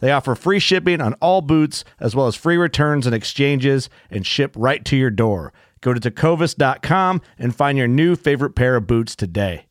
[0.00, 4.26] They offer free shipping on all boots, as well as free returns and exchanges, and
[4.26, 5.52] ship right to your door.
[5.80, 9.64] Go to tecovas.com and find your new favorite pair of boots today.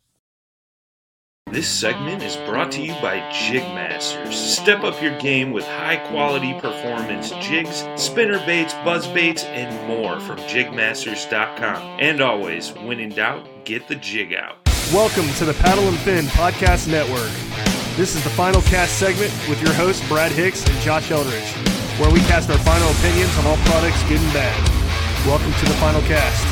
[1.52, 4.34] This segment is brought to you by Jigmasters.
[4.34, 10.20] Step up your game with high quality performance jigs, spinner baits, buzz baits, and more
[10.20, 12.00] from jigmasters.com.
[12.02, 14.58] And always, when in doubt, get the jig out.
[14.92, 17.77] Welcome to the Paddle and Fin Podcast Network.
[17.98, 21.52] This is the final cast segment with your hosts, Brad Hicks and Josh Eldridge,
[21.98, 25.26] where we cast our final opinions on all products, good and bad.
[25.26, 26.46] Welcome to the final cast.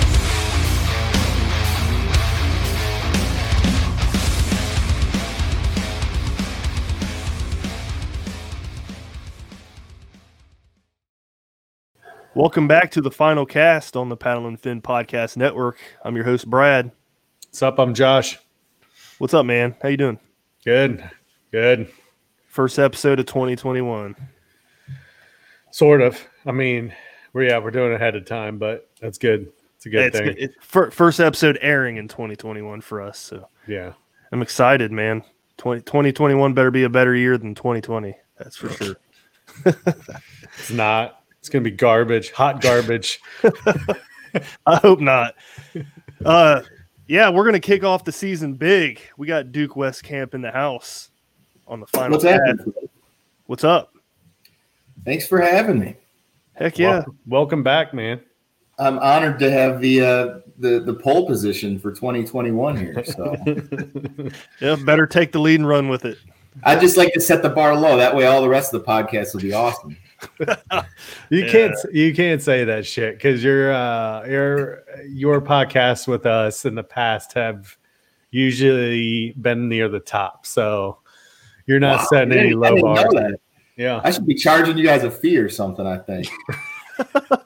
[12.34, 15.78] Welcome back to the final cast on the Paddle and Fin Podcast Network.
[16.03, 16.91] I'm your host, Brad.
[17.50, 17.78] What's up?
[17.78, 18.39] I'm Josh.
[19.19, 19.75] What's up, man?
[19.84, 20.19] How you doing?
[20.66, 21.07] Good.
[21.55, 21.88] Good.
[22.47, 24.13] First episode of 2021.
[25.71, 26.19] Sort of.
[26.45, 26.93] I mean,
[27.31, 29.53] we're yeah, we're doing it ahead of time, but that's good.
[29.77, 30.35] It's a good It's, thing.
[30.38, 33.17] it, first episode airing in 2021 for us.
[33.17, 33.93] So yeah.
[34.33, 35.23] I'm excited, man.
[35.55, 38.13] 20, 2021 better be a better year than 2020.
[38.37, 38.97] That's for sure.
[40.59, 41.22] It's not.
[41.39, 42.31] It's gonna be garbage.
[42.31, 43.22] Hot garbage.
[44.66, 45.35] I hope not.
[46.25, 46.63] Uh,
[47.07, 48.99] yeah, we're gonna kick off the season big.
[49.17, 51.11] We got Duke Weskamp in the house
[51.68, 52.12] on the final.
[52.12, 52.74] What's happening?
[53.48, 53.94] What's up?
[55.03, 55.96] Thanks for having me.
[56.53, 56.96] Heck yeah.
[56.96, 58.22] Welcome, welcome back, man.
[58.78, 63.03] I'm honored to have the uh, the the pole position for 2021 here.
[63.06, 63.36] So
[64.62, 66.18] Yeah, better take the lead and run with it.
[66.64, 67.97] I just like to set the bar low.
[67.97, 69.97] That way, all the rest of the podcast will be awesome.
[71.30, 71.52] You Yeah.
[71.52, 76.74] can't you can't say that shit because your uh your your podcasts with us in
[76.76, 77.78] the past have
[78.32, 80.46] usually been near the top.
[80.46, 81.00] So
[81.68, 83.34] you're not Wow, setting any didn't- I low didn't bars.
[83.78, 84.02] Yeah.
[84.03, 85.86] I should be charging you guys a fee or something.
[85.86, 86.28] I think.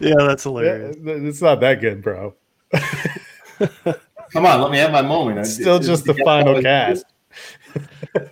[0.00, 0.96] Yeah, that's hilarious.
[1.04, 2.34] It's not that good, bro.
[4.32, 5.40] Come on, let me have my moment.
[5.40, 7.04] It's still just the final cast.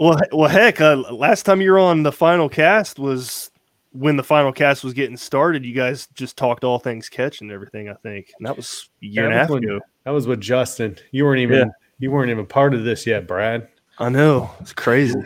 [0.01, 3.51] Well, well, heck, uh, last time you were on the final cast was
[3.93, 5.65] when the final cast was getting started.
[5.65, 7.89] You guys just talked all things Ketch and everything.
[7.91, 9.79] I think, and that was a year and a half ago.
[10.05, 10.97] That was with Justin.
[11.13, 11.65] You weren't even Yeah.
[11.99, 13.69] You weren't even part of this yet, Brad.
[13.99, 15.21] I know it's crazy.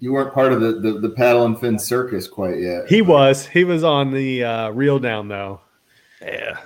[0.00, 2.88] You weren't part of the, the the paddle and fin circus quite yet.
[2.88, 3.46] He was.
[3.46, 5.60] He was on the uh, reel down though.
[6.20, 6.58] Yeah,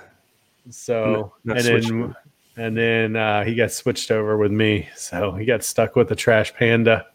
[0.69, 2.15] So Not and switched then
[2.57, 4.89] and then uh, he got switched over with me.
[4.95, 7.05] So he got stuck with the trash panda.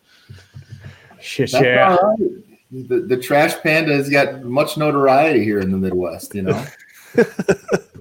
[1.21, 1.97] Shit, That's yeah.
[1.97, 2.89] all right.
[2.89, 6.35] The, the trash panda has got much notoriety here in the Midwest.
[6.35, 6.65] You know.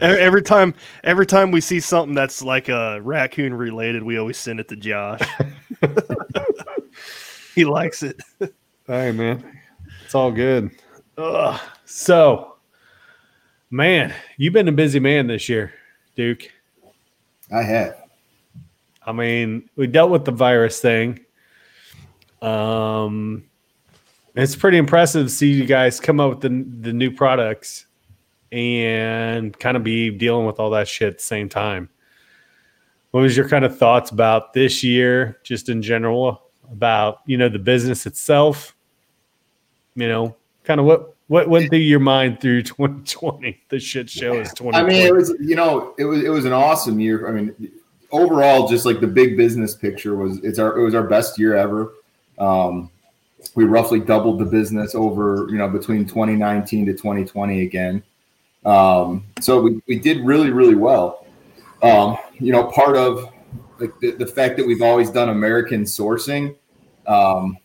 [0.00, 0.74] Every time,
[1.04, 4.76] every time we see something that's like a raccoon related, we always send it to
[4.76, 5.20] Josh.
[7.54, 8.20] he likes it.
[8.86, 9.58] Hey man.
[10.04, 10.70] It's all good.
[11.18, 11.60] Ugh.
[11.84, 12.56] So,
[13.70, 15.74] man, you've been a busy man this year,
[16.16, 16.50] Duke.
[17.52, 17.96] I have.
[19.06, 21.20] I mean, we dealt with the virus thing.
[22.40, 23.44] Um,
[24.34, 26.48] it's pretty impressive to see you guys come up with the
[26.80, 27.87] the new products
[28.52, 31.88] and kind of be dealing with all that shit at the same time.
[33.10, 37.48] What was your kind of thoughts about this year, just in general, about you know
[37.48, 38.74] the business itself?
[39.94, 43.60] You know, kind of what what went through your mind through 2020?
[43.68, 44.76] The shit show is 2020.
[44.76, 47.28] I mean, it was you know, it was it was an awesome year.
[47.28, 47.72] I mean,
[48.10, 51.56] overall, just like the big business picture was it's our it was our best year
[51.56, 51.94] ever.
[52.38, 52.90] Um,
[53.54, 58.02] we roughly doubled the business over you know between 2019 to 2020 again.
[58.68, 61.26] Um, so we, we did really really well.
[61.82, 63.32] Um, you know, part of
[63.78, 66.56] like the, the fact that we've always done American sourcing.
[67.06, 67.58] Um,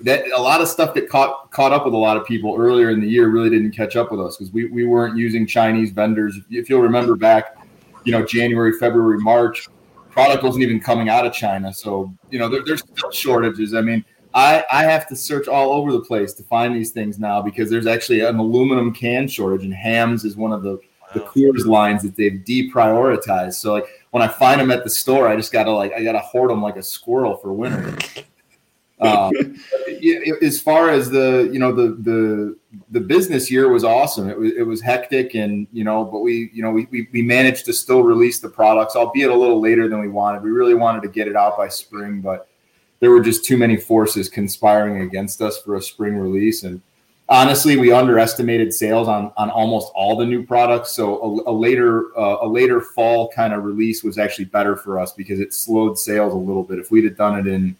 [0.00, 2.90] that a lot of stuff that caught caught up with a lot of people earlier
[2.90, 5.90] in the year really didn't catch up with us because we, we weren't using Chinese
[5.92, 6.38] vendors.
[6.50, 7.56] If you'll remember back,
[8.04, 9.68] you know, January, February, March,
[10.10, 11.72] product wasn't even coming out of China.
[11.72, 13.74] So, you know, there, there's still shortages.
[13.74, 14.04] I mean,
[14.36, 17.70] I, I have to search all over the place to find these things now because
[17.70, 20.78] there's actually an aluminum can shortage, and Hamm's is one of the,
[21.14, 23.54] the Coors lines that they've deprioritized.
[23.54, 26.18] So, like, when I find them at the store, I just gotta like I gotta
[26.18, 27.96] hoard them like a squirrel for winter.
[29.00, 29.32] um,
[30.42, 32.56] as far as the you know the the
[32.90, 34.28] the business year was awesome.
[34.28, 37.22] It was it was hectic and you know, but we you know we, we we
[37.22, 40.42] managed to still release the products, albeit a little later than we wanted.
[40.42, 42.48] We really wanted to get it out by spring, but
[43.00, 46.62] there were just too many forces conspiring against us for a spring release.
[46.62, 46.80] And
[47.28, 50.92] honestly, we underestimated sales on on almost all the new products.
[50.92, 54.98] So a, a later uh, a later fall kind of release was actually better for
[54.98, 56.78] us because it slowed sales a little bit.
[56.78, 57.76] If we'd have done it in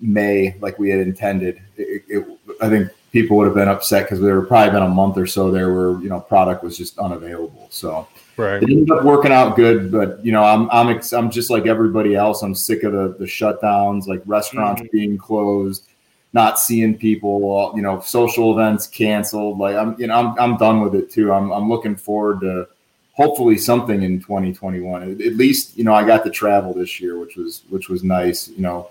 [0.00, 4.20] May like we had intended, it, it, I think people would have been upset because
[4.20, 6.98] there were probably been a month or so there where you know product was just
[6.98, 7.68] unavailable.
[7.70, 8.06] So
[8.36, 8.62] right.
[8.62, 11.66] it ended up working out good, but you know I'm I'm ex- I'm just like
[11.66, 12.42] everybody else.
[12.42, 14.96] I'm sick of the the shutdowns, like restaurants Mm-hmm.
[14.96, 15.86] being closed,
[16.32, 19.58] not seeing people, you know, social events canceled.
[19.58, 21.32] Like I'm you know I'm I'm done with it too.
[21.32, 22.68] I'm I'm looking forward to
[23.12, 25.02] hopefully something in 2021.
[25.02, 28.04] At, at least you know I got to travel this year, which was which was
[28.04, 28.48] nice.
[28.48, 28.90] You know,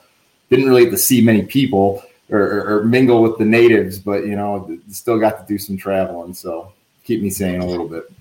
[0.49, 2.03] didn't really get to see many people.
[2.31, 5.77] Or, or, or mingle with the natives, but you know, still got to do some
[5.77, 6.33] traveling.
[6.33, 8.11] So keep me sane a little bit.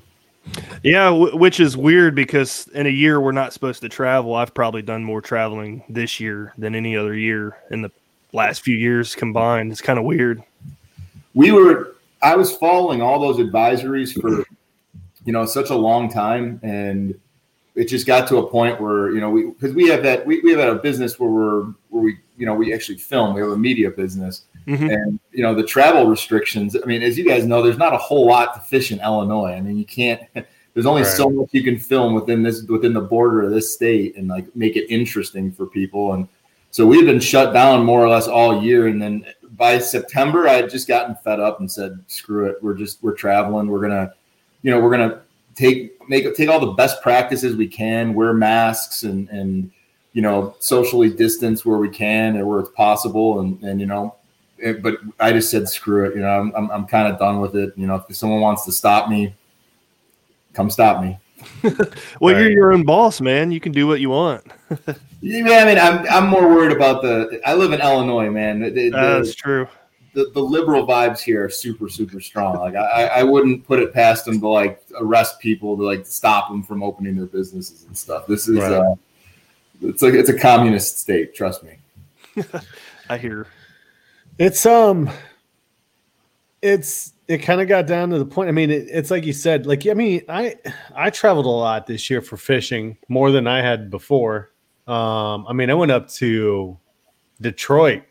[0.82, 4.35] Yeah, w- which is weird because in a year we're not supposed to travel.
[4.35, 7.91] I've probably done more traveling this year than any other year in the
[8.32, 9.73] last few years combined.
[9.73, 10.43] It's kind of weird.
[11.35, 14.44] We were, I was following all those advisories for,
[15.25, 17.19] you know, such a long time, and
[17.75, 20.41] it just got to a point where you know we because we have that we,
[20.41, 23.35] we have a business where we're where we you know we actually film.
[23.35, 24.93] We have a media business, Mhm.
[24.93, 26.76] and you know the travel restrictions.
[26.82, 29.52] I mean, as you guys know, there's not a whole lot to fish in Illinois.
[29.52, 30.22] I mean, you can't.
[30.75, 34.16] There's only so much you can film within this within the border of this state
[34.16, 36.14] and like make it interesting for people.
[36.14, 36.26] And
[36.72, 38.88] so we've been shut down more or less all year.
[38.88, 39.25] And then
[39.56, 42.56] by September, I had just gotten fed up and said, "Screw it.
[42.60, 43.69] We're just we're traveling.
[43.69, 44.14] We're gonna,
[44.62, 45.20] you know, we're gonna
[45.55, 48.12] take make take all the best practices we can.
[48.12, 49.70] Wear masks and and
[50.12, 53.38] you know socially distance where we can and where it's possible.
[53.38, 54.17] And and you know."
[54.64, 56.14] It- but I just said screw it.
[56.14, 57.72] You know, I'm I'm, I'm kind of done with it.
[57.76, 59.34] You know, if someone wants to stop me,
[60.52, 61.19] come stop me.
[62.20, 62.52] Well, you're Right.
[62.52, 63.50] your own boss, man.
[63.52, 64.44] You can do what you want.
[65.26, 67.40] Yeah, I mean, I'm I'm more worried about the.
[67.46, 68.61] I live in Illinois, man.
[68.61, 69.66] The, the, That's true.
[70.12, 72.58] the, the liberal vibes here are super super strong.
[72.58, 76.50] Like I, I wouldn't put it past them to like arrest people to like stop
[76.50, 78.26] them from opening their businesses and stuff.
[78.26, 78.70] This is Right.
[78.70, 78.94] uh,
[79.81, 81.34] it's like it's a communist state.
[81.34, 81.78] Trust me.
[83.08, 83.46] I hear.
[84.38, 85.08] It's um,
[86.60, 88.48] it's it kind of got down to the point.
[88.48, 89.67] I mean, it, it's like you said.
[89.67, 90.56] Like I mean, I
[90.94, 94.50] I traveled a lot this year for fishing more than I had before.
[94.86, 96.79] Um, I mean, I went up to
[97.41, 98.03] Detroit.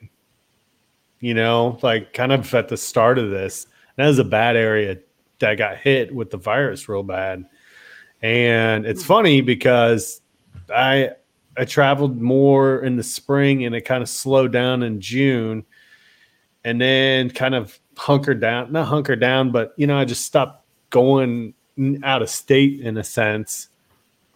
[1.20, 3.66] You know, like kind of at the start of this.
[3.98, 4.98] and That was a bad area
[5.40, 7.46] that got hit with the virus real bad.
[8.22, 10.22] And it's funny because
[10.74, 11.12] I
[11.58, 15.66] I traveled more in the spring and it kind of slowed down in June
[16.64, 20.66] and then kind of hunkered down, not hunkered down, but you know, I just stopped
[20.90, 21.54] going
[22.04, 23.70] out of state in a sense.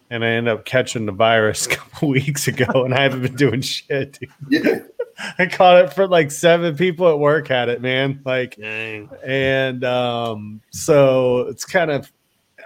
[0.09, 3.35] And I ended up catching the virus a couple weeks ago and I haven't been
[3.35, 4.19] doing shit.
[4.49, 4.79] Yeah,
[5.39, 8.21] I caught it for like seven people at work had it, man.
[8.23, 9.09] Like Dang.
[9.25, 12.11] and um, so it's kind of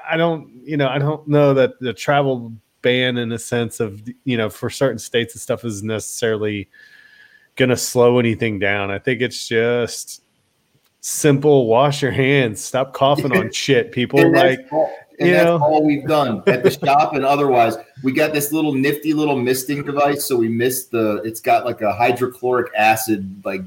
[0.10, 2.52] i don't you know i don't know that the travel
[2.82, 6.68] ban in a sense of you know for certain states and stuff is necessarily
[7.56, 10.24] gonna slow anything down i think it's just
[11.02, 15.60] simple wash your hands stop coughing on shit people like all, you that's know.
[15.62, 17.78] all we've done at the shop and otherwise.
[18.04, 21.22] We got this little nifty little misting device, so we missed the.
[21.24, 23.62] It's got like a hydrochloric acid, like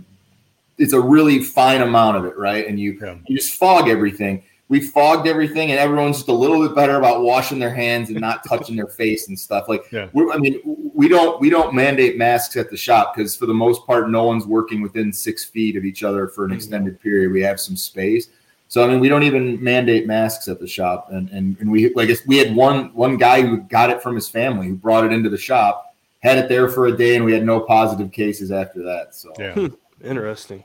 [0.78, 2.66] it's a really fine amount of it, right?
[2.66, 3.16] And you Yeah.
[3.26, 4.42] you just fog everything.
[4.70, 8.18] We fogged everything, and everyone's just a little bit better about washing their hands and
[8.18, 9.68] not touching their face and stuff.
[9.68, 10.08] Like, Yeah.
[10.14, 10.58] we're, I mean,
[10.94, 14.24] we don't we don't mandate masks at the shop because for the most part, no
[14.24, 16.56] one's working within six feet of each other for an Mm-hmm.
[16.56, 17.30] extended period.
[17.32, 18.28] We have some space.
[18.68, 21.92] So I mean, we don't even mandate masks at the shop, and and, and we
[21.94, 25.12] like we had one one guy who got it from his family who brought it
[25.12, 28.50] into the shop, had it there for a day, and we had no positive cases
[28.50, 29.14] after that.
[29.14, 29.68] So Yeah.
[30.02, 30.64] Interesting.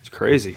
[0.00, 0.56] It's crazy.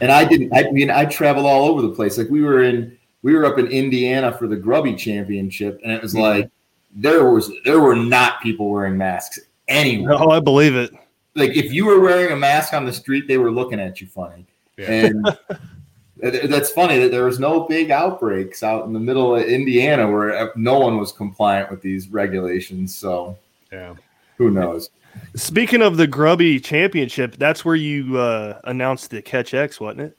[0.00, 0.54] And I didn't.
[0.54, 2.18] I mean, I traveled all over the place.
[2.18, 6.02] Like we were in, we were up in Indiana for the Grubby Championship, and it
[6.02, 6.22] was mm-hmm.
[6.22, 6.50] like
[6.94, 10.14] there was there were not people wearing masks anywhere.
[10.14, 10.92] Oh, I believe it.
[11.34, 14.06] Like if you were wearing a mask on the street, they were looking at you
[14.06, 14.46] funny.
[14.76, 14.90] Yeah.
[14.90, 15.38] And
[16.50, 20.36] that's funny that there was no big outbreaks out in the middle of Indiana where
[20.36, 22.94] uh, no one was compliant with these regulations.
[22.94, 23.38] So
[23.70, 23.94] Yeah.
[24.36, 24.90] who knows?
[25.34, 30.18] Speaking of the Grubby Championship, that's where you uh, announced the Ketch X, wasn't it?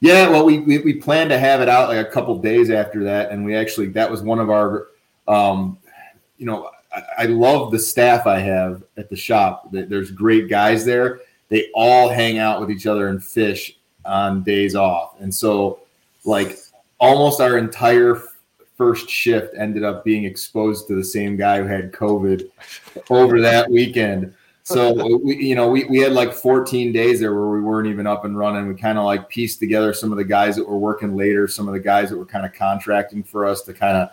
[0.00, 3.02] Yeah, well, we, we we planned to have it out like a couple days after
[3.04, 4.88] that, and we actually that was one of our,
[5.26, 5.78] um,
[6.36, 9.68] you know, I, I love the staff I have at the shop.
[9.72, 11.20] There's great guys there.
[11.48, 15.80] They all hang out with each other and fish on days off, and so
[16.26, 16.58] like
[16.98, 18.22] almost our entire
[18.76, 22.50] first shift ended up being exposed to the same guy who had COVID
[23.10, 24.34] over that weekend.
[24.64, 28.06] So we, you know, we, we had like 14 days there where we weren't even
[28.06, 28.66] up and running.
[28.66, 31.68] We kind of like pieced together some of the guys that were working later, some
[31.68, 34.08] of the guys that were kind of contracting for us to kind of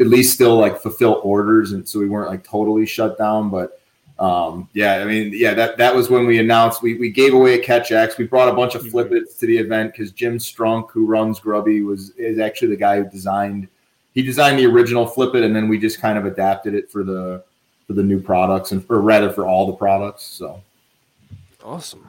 [0.00, 3.48] at least still like fulfill orders, and so we weren't like totally shut down.
[3.48, 3.80] But
[4.18, 7.54] um, yeah, I mean, yeah, that that was when we announced we we gave away
[7.54, 8.18] a Ketch X.
[8.18, 11.82] We brought a bunch of flippets to the event because Jim Strunk, who runs Grubby,
[11.82, 13.68] was is actually the guy who designed
[14.14, 17.02] he designed the original flip it, and then we just kind of adapted it for
[17.02, 17.42] the
[17.86, 20.24] for the new products and or rather for all the products.
[20.24, 20.62] So
[21.64, 22.08] Awesome.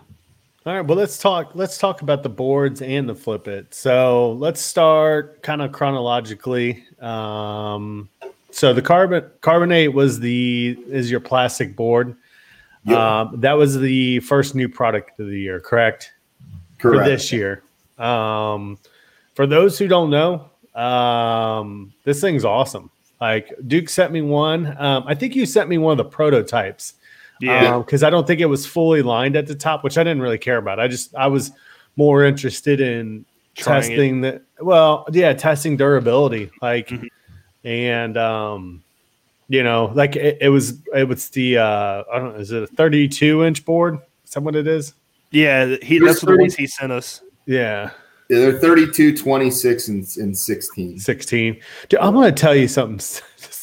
[0.66, 3.74] All right, well let's talk let's talk about the boards and the flip it.
[3.74, 6.86] So let's start kind of chronologically.
[7.02, 8.10] Um,
[8.52, 12.16] so the carbon carbonate was the is your plastic board.
[12.86, 13.22] Yeah.
[13.22, 16.12] Um, that was the first new product of the year, correct?
[16.84, 17.04] correct.
[17.04, 17.64] For this year.
[17.98, 18.78] Um,
[19.36, 22.90] for those who don't know, um, this thing's awesome.
[23.22, 24.76] Like Duke sent me one.
[24.80, 26.96] Um, I think you sent me one of the prototypes.
[27.42, 27.80] Yeah.
[27.80, 30.38] because I don't think it was fully lined at the top, which I didn't really
[30.38, 30.80] care about.
[30.80, 31.52] I just I was
[31.98, 33.26] more interested in
[33.56, 33.82] Trying it.
[33.88, 37.08] testing the well, yeah, testing durability, like, Mhm.
[37.66, 38.84] and um,
[39.50, 42.64] you know, like it, it was it was the uh, I don't know, is it
[42.64, 44.00] a thirty-two inch board?
[44.26, 44.94] Is that what it is?
[45.32, 47.22] yeah, he, There's that's the ones he sent us.
[47.46, 47.90] Yeah, Yeah,
[48.30, 51.00] they're 32, 26, and, and 16.
[51.00, 51.62] 16.
[51.90, 53.22] Dude, I'm going to tell you something s-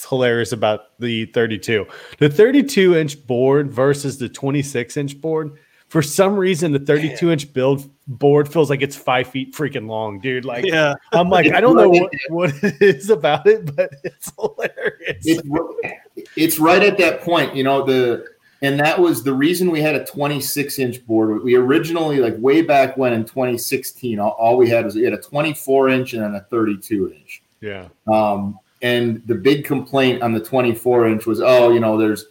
[0.09, 1.87] hilarious about the 32.
[2.19, 5.53] The 32 inch board versus the 26 inch board.
[5.89, 10.21] For some reason, the 32 inch build board feels like it's five feet freaking long,
[10.21, 10.45] dude.
[10.45, 10.95] Like, Yeah.
[11.13, 15.25] I'm like, It's I don't know what, what it is about it, but it's hilarious.
[15.27, 15.43] It's,
[16.37, 18.25] it's right at that point, you know, the
[18.63, 21.43] and that was the reason we had a 26 inch board.
[21.43, 25.15] We originally, like way back when in 2016, all, all we had was we had
[25.15, 27.43] a 24 inch and then a 32 inch.
[27.61, 27.89] yeah.
[28.07, 32.27] Um, and the big complaint on the 24 inch was, oh, you know, there's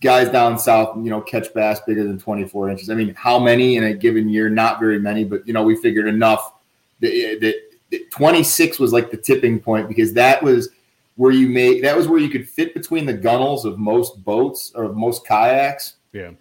[0.00, 2.90] guys down south, you know, catch bass bigger than 24 inches.
[2.90, 4.48] I mean, how many in a given year?
[4.48, 6.52] Not very many, but you know, we figured enough.
[7.00, 7.54] That, that,
[7.90, 10.70] that 26 was like the tipping point because that was
[11.16, 14.72] where you made that was where you could fit between the gunnels of most boats
[14.74, 15.94] or of most kayaks.
[16.12, 16.32] Yeah.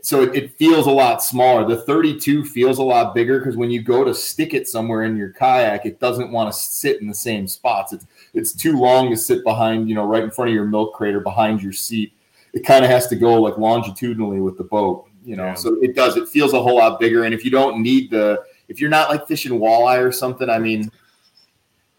[0.00, 1.68] So it, it feels a lot smaller.
[1.68, 5.18] The 32 feels a lot bigger because when you go to stick it somewhere in
[5.18, 7.92] your kayak, it doesn't want to sit in the same spots.
[7.92, 10.94] It's it's too long to sit behind, you know, right in front of your milk
[10.94, 12.14] crate or behind your seat.
[12.54, 15.46] It kind of has to go like longitudinally with the boat, you know.
[15.46, 15.54] Yeah.
[15.54, 16.16] So it does.
[16.16, 17.24] It feels a whole lot bigger.
[17.24, 20.58] And if you don't need the, if you're not like fishing walleye or something, I
[20.58, 20.90] mean,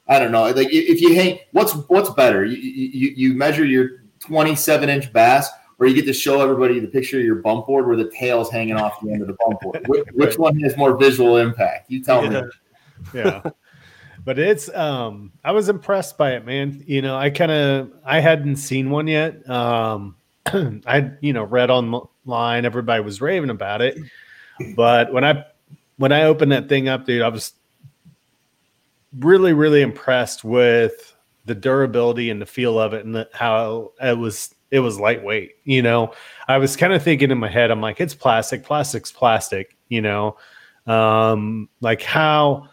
[0.08, 0.44] I don't know.
[0.52, 2.44] Like if you hang, what's what's better?
[2.46, 6.88] You you, you measure your 27 inch bass, or you get to show everybody the
[6.88, 9.62] picture of your bump board where the tail's hanging off the end of the bump
[9.62, 9.84] board.
[9.88, 11.90] Which, which one has more visual impact?
[11.90, 12.42] You tell Yeah.
[12.42, 12.42] me.
[13.14, 13.42] yeah
[14.24, 18.22] but it's um i was impressed by it man you know i kind of i
[18.22, 23.98] hadn't seen one yet um i you know read online everybody was raving about it
[24.78, 25.44] but when i
[25.98, 27.52] when i opened that thing up dude i was
[29.20, 31.16] really really impressed with
[31.46, 35.52] the durability and the feel of it and the, how it was it was lightweight
[35.66, 36.12] you know
[36.48, 40.02] i was kind of thinking in my head i'm like it's plastic plastic's plastic you
[40.02, 40.36] know
[40.88, 42.68] um like how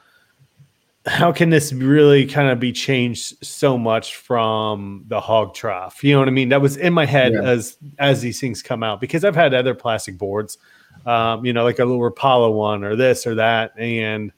[1.06, 6.04] how can this really kind of be changed so much from the hog trough?
[6.04, 6.50] You know what I mean?
[6.50, 7.42] That was in my head Yeah.
[7.42, 10.58] as as these things come out because I've had other plastic boards,
[11.06, 14.30] um, you know, like a little Rapala one or this or that, and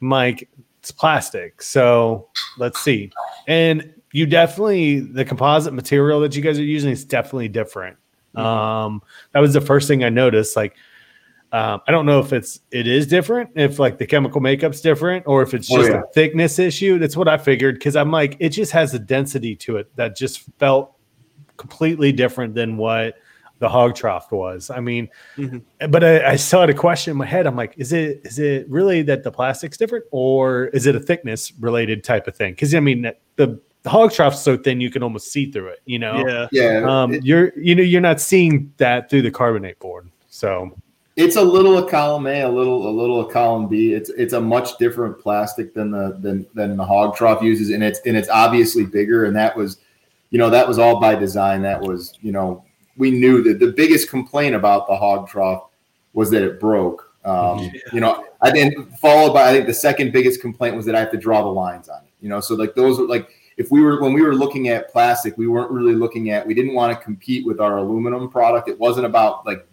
[0.00, 0.48] Mike,
[0.80, 1.60] it's plastic.
[1.60, 3.12] So let's see.
[3.46, 7.98] And you definitely the composite material that you guys are using is definitely different.
[8.34, 8.46] Mm-hmm.
[8.46, 10.56] Um, that was the first thing I noticed.
[10.56, 10.74] Like,
[11.52, 15.26] um, I don't know if it's it is different, if like the chemical makeup's different,
[15.26, 16.00] or if it's oh, just oh, yeah.
[16.00, 16.98] a thickness issue.
[16.98, 20.16] That's what I figured because I'm like, it just has a density to it that
[20.16, 20.96] just felt
[21.58, 23.16] completely different than what
[23.60, 24.70] the hog trough was.
[24.70, 25.90] I mean, mm-hmm.
[25.90, 27.46] but I, I, still had a question in my head.
[27.46, 31.00] I'm like, is it is it really that the plastic's different, or is it a
[31.00, 32.52] thickness related type of thing?
[32.52, 33.02] Because I mean,
[33.36, 35.80] the the hog trough's so thin you can almost see through it.
[35.84, 37.02] You know, yeah, yeah.
[37.02, 40.10] Um, you're you know you're not seeing that through the carbonate board.
[40.30, 40.74] So
[41.16, 43.92] it's a little a column A, a little a little a column B.
[43.92, 47.84] It's it's a much different plastic than the than than the hog trough uses, and
[47.84, 49.26] it's and it's obviously bigger.
[49.26, 49.78] And that was,
[50.30, 51.60] you know, that was all by design.
[51.60, 52.64] That was you know
[53.00, 55.64] we knew that the biggest complaint about the hog trough
[56.12, 57.12] was that it broke.
[57.24, 57.70] Um, yeah.
[57.92, 61.00] You know, I then followed by I think the second biggest complaint was that I
[61.00, 62.10] have to draw the lines on it.
[62.20, 64.90] You know, so like those were like if we were when we were looking at
[64.92, 68.68] plastic, we weren't really looking at we didn't want to compete with our aluminum product.
[68.68, 69.66] It wasn't about like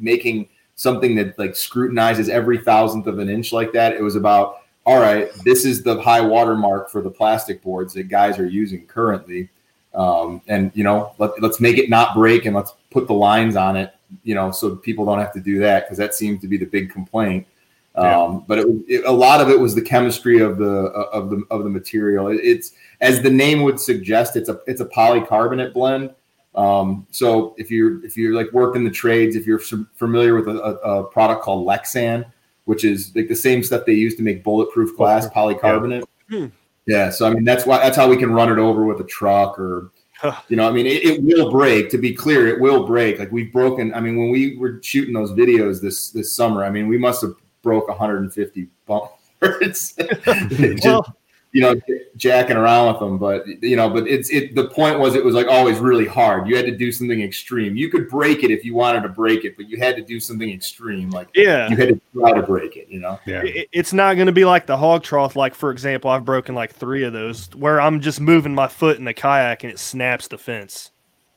[0.00, 3.92] making something that like scrutinizes every thousandth of an inch like that.
[3.92, 8.08] It was about all right, this is the high watermark for the plastic boards that
[8.08, 9.48] guys are using currently
[9.94, 13.56] um, and you know let, let's make it not break and let's put the lines
[13.56, 16.48] on it you know so people don't have to do that because that seems to
[16.48, 17.46] be the big complaint.
[17.94, 18.22] Yeah.
[18.22, 21.44] um, but it, it, a lot of it was the chemistry of the of the
[21.50, 22.28] of the material.
[22.28, 22.72] It, it's
[23.02, 26.14] as the name would suggest it's a it's a polycarbonate blend.
[26.54, 30.48] Um, so if you're if you're like worked in the trades if you're familiar with
[30.48, 32.26] a, a, product called lexan
[32.64, 36.04] which is like the same stuff they use to make bulletproof glass polycarbonate.
[36.28, 36.48] Yeah.
[36.86, 39.04] Yeah, so I mean that's why that's how we can run it over with a
[39.04, 39.92] truck or
[40.48, 41.90] you know, I mean it, it, will break.
[41.90, 43.18] To be clear, it will break.
[43.18, 43.92] Like we've broken.
[43.94, 47.22] I mean, when we were shooting those videos this this summer, I mean we must
[47.22, 49.94] have broke 150 bumpers.
[50.84, 51.16] well,
[51.52, 51.74] you know,
[52.16, 53.18] jacking around with them.
[53.18, 54.54] But you know, but it's it.
[54.54, 56.48] The point was, it was like always really hard.
[56.48, 57.76] You had to do something extreme.
[57.76, 60.18] You could break it if you wanted to break it, but you had to do
[60.18, 61.10] something extreme.
[61.10, 62.88] Like yeah, you had to try to break it.
[62.88, 63.42] You know, yeah.
[63.44, 65.36] It, it's not going to be like the hog trough.
[65.36, 68.98] Like for example, I've broken like three of those where I'm just moving my foot
[68.98, 70.90] in the kayak and it snaps the fence.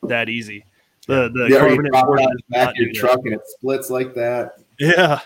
[0.04, 0.66] That easy.
[1.08, 3.26] The the yeah, carbonate you back your truck that.
[3.26, 4.54] and it splits like that.
[4.80, 5.20] Yeah.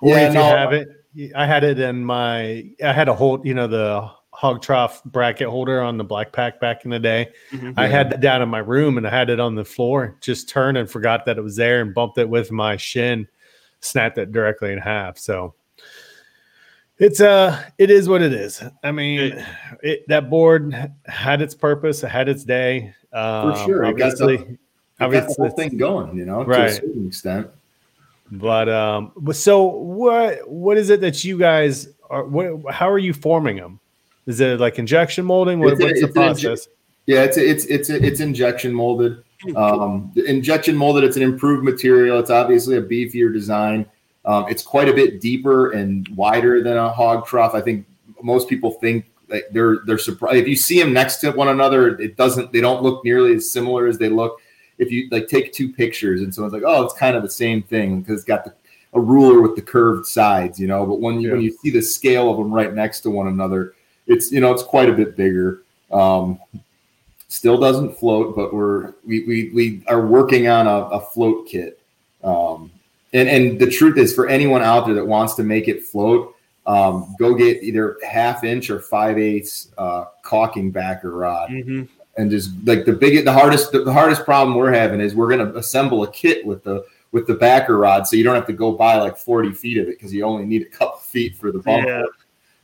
[0.00, 0.88] Or yeah, if no, you have it,
[1.34, 2.70] I had it in my.
[2.82, 6.58] I had a whole, you know, the hog trough bracket holder on the black pack
[6.60, 7.32] back in the day.
[7.52, 7.72] Mm-hmm.
[7.76, 10.48] I had that down in my room and I had it on the floor, just
[10.48, 13.28] turned and forgot that it was there and bumped it with my shin,
[13.80, 15.18] snapped it directly in half.
[15.18, 15.54] So
[16.98, 18.62] it's uh it is what it is.
[18.82, 19.44] I mean,
[19.82, 20.74] it, that board
[21.06, 22.92] had its purpose, it had its day.
[23.12, 23.86] Uh, For sure.
[23.86, 24.58] Obviously, it
[24.98, 26.58] got the, got the whole thing going, you know, right.
[26.58, 27.50] to a certain extent.
[28.32, 32.24] But um, so what what is it that you guys are?
[32.24, 33.78] What how are you forming them?
[34.26, 35.60] Is it like injection molding?
[35.60, 36.68] What, what's the process?
[37.06, 39.22] yeah, it's a, it's it's a, it's injection molded.
[39.56, 41.04] Um, injection molded.
[41.04, 42.18] It's an improved material.
[42.18, 43.86] It's obviously a beefier design.
[44.24, 47.54] Um, it's quite a bit deeper and wider than a hog trough.
[47.54, 47.86] I think
[48.22, 51.98] most people think like they're they're surprised if you see them next to one another.
[51.98, 52.52] It doesn't.
[52.52, 54.40] They don't look nearly as similar as they look
[54.78, 57.62] if you like take two pictures and someone's like, oh, it's kind of the same
[57.62, 58.54] thing because it's got the,
[58.92, 60.86] a ruler with the curved sides, you know.
[60.86, 61.34] But when you yeah.
[61.34, 63.74] when you see the scale of them right next to one another,
[64.06, 65.62] it's you know it's quite a bit bigger.
[65.90, 66.38] Um,
[67.28, 71.80] still doesn't float, but we're we we, we are working on a, a float kit.
[72.22, 72.70] Um,
[73.12, 76.34] and and the truth is, for anyone out there that wants to make it float,
[76.66, 81.50] um, go get either half inch or five eighths uh, caulking backer rod.
[81.50, 81.84] Mm-hmm.
[82.16, 85.44] And just like the biggest, the hardest, the hardest problem we're having is we're going
[85.44, 88.52] to assemble a kit with the with the backer rod, so you don't have to
[88.52, 91.50] go buy like forty feet of it because you only need a couple feet for
[91.50, 92.06] the bumper.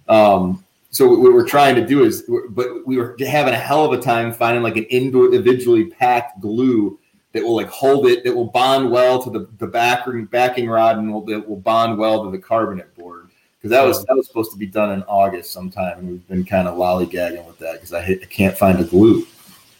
[0.08, 0.14] Yeah.
[0.14, 3.92] Um, so what we're trying to do is, but we were having a hell of
[3.98, 6.98] a time finding like an individually packed glue
[7.32, 10.98] that will like hold it, that will bond well to the the backing backing rod,
[10.98, 13.30] and will that will bond well to the carbonate board.
[13.56, 16.44] Because that was that was supposed to be done in August sometime, and we've been
[16.44, 19.26] kind of lollygagging with that because I, I can't find a glue.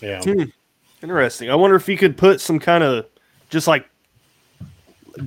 [0.00, 0.44] Yeah, hmm.
[1.02, 1.50] interesting.
[1.50, 3.06] I wonder if you could put some kind of
[3.48, 3.88] just like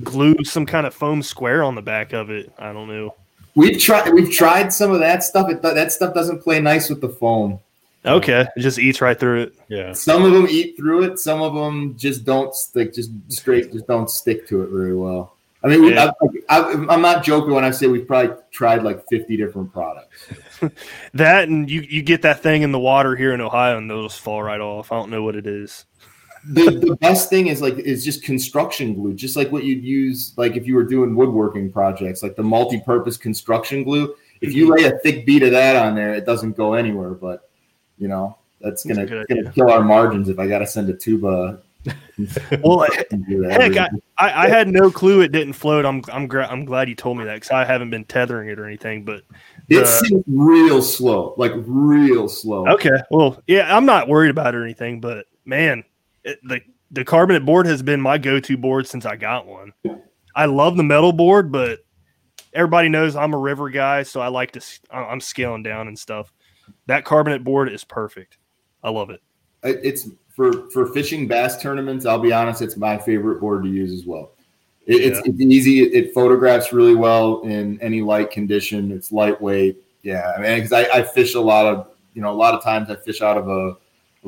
[0.02, 2.50] glue some kind of foam square on the back of it.
[2.58, 3.14] I don't know.
[3.54, 4.12] We've tried.
[4.12, 5.48] We've tried some of that stuff.
[5.50, 7.60] It, that stuff doesn't play nice with the foam.
[8.06, 9.54] Okay, it just eats right through it.
[9.68, 9.92] Yeah.
[9.92, 11.18] Some of them eat through it.
[11.18, 12.92] Some of them just don't stick.
[12.94, 13.72] Just straight.
[13.72, 15.36] Just don't stick to it very well.
[15.62, 16.10] I mean, yeah.
[16.50, 20.28] I, am not joking when I say we've probably tried like 50 different products.
[21.14, 24.14] that and you you get that thing in the water here in Ohio and those
[24.14, 24.92] fall right off.
[24.92, 25.86] I don't know what it is
[26.46, 30.34] the, the best thing is like is just construction glue, just like what you'd use
[30.36, 34.14] like if you were doing woodworking projects, like the multi-purpose construction glue.
[34.40, 37.10] If you lay a thick bead of that on there, it doesn't go anywhere.
[37.10, 37.48] But
[37.98, 40.90] you know, That's That's gonna, good gonna kill our margins if I got to send
[40.90, 41.62] a tuba.
[42.62, 45.84] Well, and do that heck, I, I, I had no clue it didn't float.
[45.86, 48.58] I'm I'm gra- I'm glad you told me that because I haven't been tethering it
[48.58, 49.04] or anything.
[49.04, 49.22] But
[49.68, 52.66] it uh, real slow, like real slow.
[52.68, 55.00] okay, well, yeah, I'm not worried about it or anything.
[55.00, 55.84] But man,
[56.24, 56.60] it, the
[56.90, 59.72] the carbonate board has been my go-to board since I got one.
[60.36, 61.80] I love the metal board, but
[62.52, 64.60] everybody knows I'm a river guy, so I like to.
[64.90, 66.32] I'm scaling down and stuff.
[66.86, 68.38] That carbonate board is perfect.
[68.82, 69.20] I love it.
[69.62, 72.06] It- It's for for fishing bass tournaments.
[72.06, 74.32] I'll be honest, it's my favorite board to use as well.
[74.86, 75.80] It, it's, it's easy.
[75.82, 78.92] It, it photographs really well in any light condition.
[78.92, 79.82] It's lightweight.
[80.02, 82.62] Yeah, I mean, because I, I fish a lot of you know a lot of
[82.62, 83.76] times I fish out of a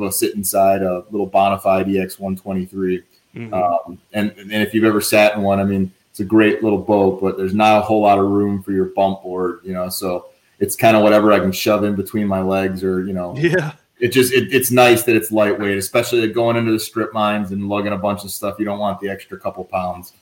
[0.05, 3.03] a sit inside a little Bonafide EX one twenty three.
[3.35, 3.53] Mhm.
[3.53, 6.79] Um, and and if you've ever sat in one, I mean, it's a great little
[6.79, 9.89] boat, but there's not a whole lot of room for your bump board, you know.
[9.89, 10.27] So
[10.59, 13.73] it's kind of whatever I can shove in between my legs, or you know, yeah,
[13.99, 17.69] it just it, it's nice that it's lightweight, especially going into the strip mines and
[17.69, 18.57] lugging a bunch of stuff.
[18.59, 20.13] You don't want the extra couple pounds.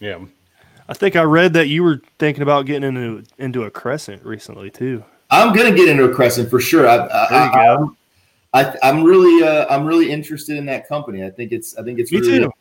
[0.00, 0.18] Yeah.
[0.88, 4.70] I think I read that you were thinking about getting into into a crescent recently
[4.70, 5.04] too.
[5.30, 6.88] I'm gonna get into a crescent for sure.
[6.88, 7.96] I, I, There you I, go.
[8.52, 11.24] I, I'm really uh, I'm really interested in that company.
[11.24, 12.52] I think it's I think it's Me really too.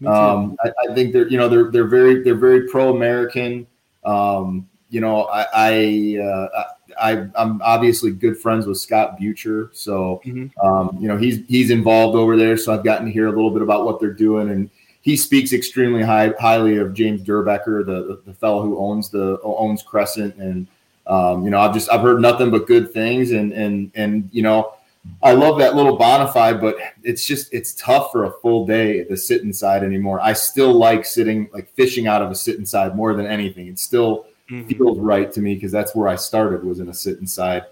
[0.00, 0.12] Me too.
[0.12, 3.66] Um, I, I think they're you know they're they're very they're very pro American.
[4.04, 6.64] Um, you know I I, uh,
[7.00, 10.50] I I'm obviously good friends with Scott Butcher, so Mhm.
[10.62, 12.58] um, you know he's he's involved over there.
[12.58, 14.68] So I've gotten to hear a little bit about what they're doing, and
[15.00, 19.40] he speaks extremely high, highly of James Durbecker, the, the the fellow who owns the
[19.42, 20.66] owns Crescent, and
[21.06, 24.42] um, you know I've just I've heard nothing but good things, and and and you
[24.42, 24.74] know.
[25.22, 29.16] I love that little bonafide, but it's just it's tough for a full day to
[29.16, 30.20] sit inside anymore.
[30.20, 33.66] I still like sitting like fishing out of a sit inside more than anything.
[33.68, 34.76] It still Mhm.
[34.76, 37.64] feels right to me because that's where I started was in a sit inside.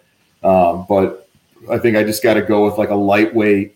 [0.43, 1.29] Um, but
[1.71, 3.75] I think I just got to go with like a lightweight,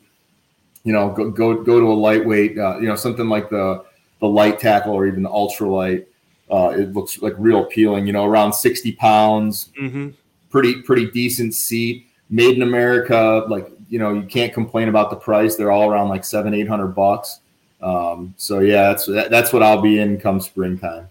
[0.84, 3.84] you know, go go go to a lightweight, uh, you know, something like the
[4.20, 6.06] the light tackle or even the ultralight.
[6.50, 10.14] Uh, it looks like real appealing, you know, around sixty pounds, Mhm.
[10.50, 15.16] pretty pretty decent seat made in america like you know you can't complain about the
[15.16, 17.40] price they're all around like seven eight hundred bucks
[17.82, 21.08] um so yeah that's that, that's what i'll be in come springtime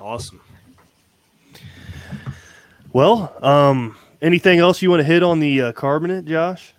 [0.00, 0.40] Awesome.
[2.92, 6.74] Well, um, anything else you want to hit on the uh, carbonate, Josh?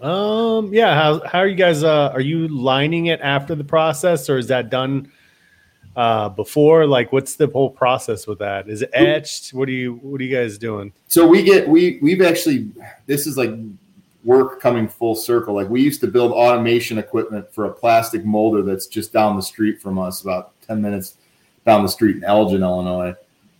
[0.00, 0.72] Um.
[0.72, 0.94] Yeah.
[0.94, 1.82] How How are you guys?
[1.82, 5.10] Uh, are you lining it after the process, or is that done
[5.96, 6.86] uh, before?
[6.86, 8.68] Like, what's the whole process with that?
[8.68, 9.52] Is it etched?
[9.52, 10.92] What are you What are you guys doing?
[11.08, 12.70] so we get we we've actually
[13.06, 13.50] this is like
[14.22, 18.62] work coming full circle like we used to build automation equipment for a plastic molder
[18.62, 21.14] that's just down the street from us about 10 minutes
[21.64, 23.14] down the street in elgin illinois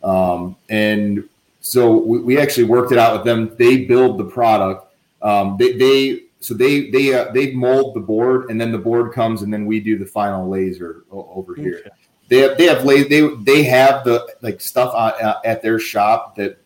[0.04, 1.26] um, and
[1.60, 4.86] so we, we actually worked it out with them they build the product
[5.22, 9.12] um, they, they so they they uh, they mold the board and then the board
[9.12, 11.90] comes and then we do the final laser over here Okay.
[12.30, 15.78] They have they have la- they they have the like stuff on, uh, at their
[15.78, 16.58] shop that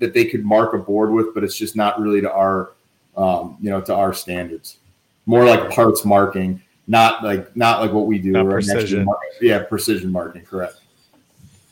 [0.00, 2.72] that they could mark a board with, but it's just not really to our
[3.16, 4.78] um, you know to our standards.
[5.24, 8.32] More like parts marking, not like not like what we do.
[8.32, 9.08] We're precision.
[9.40, 10.80] yeah, precision marking, correct.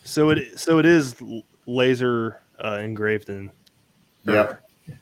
[0.05, 1.17] So it so it is
[1.67, 3.51] laser uh, engraved in.
[4.25, 4.55] Yeah,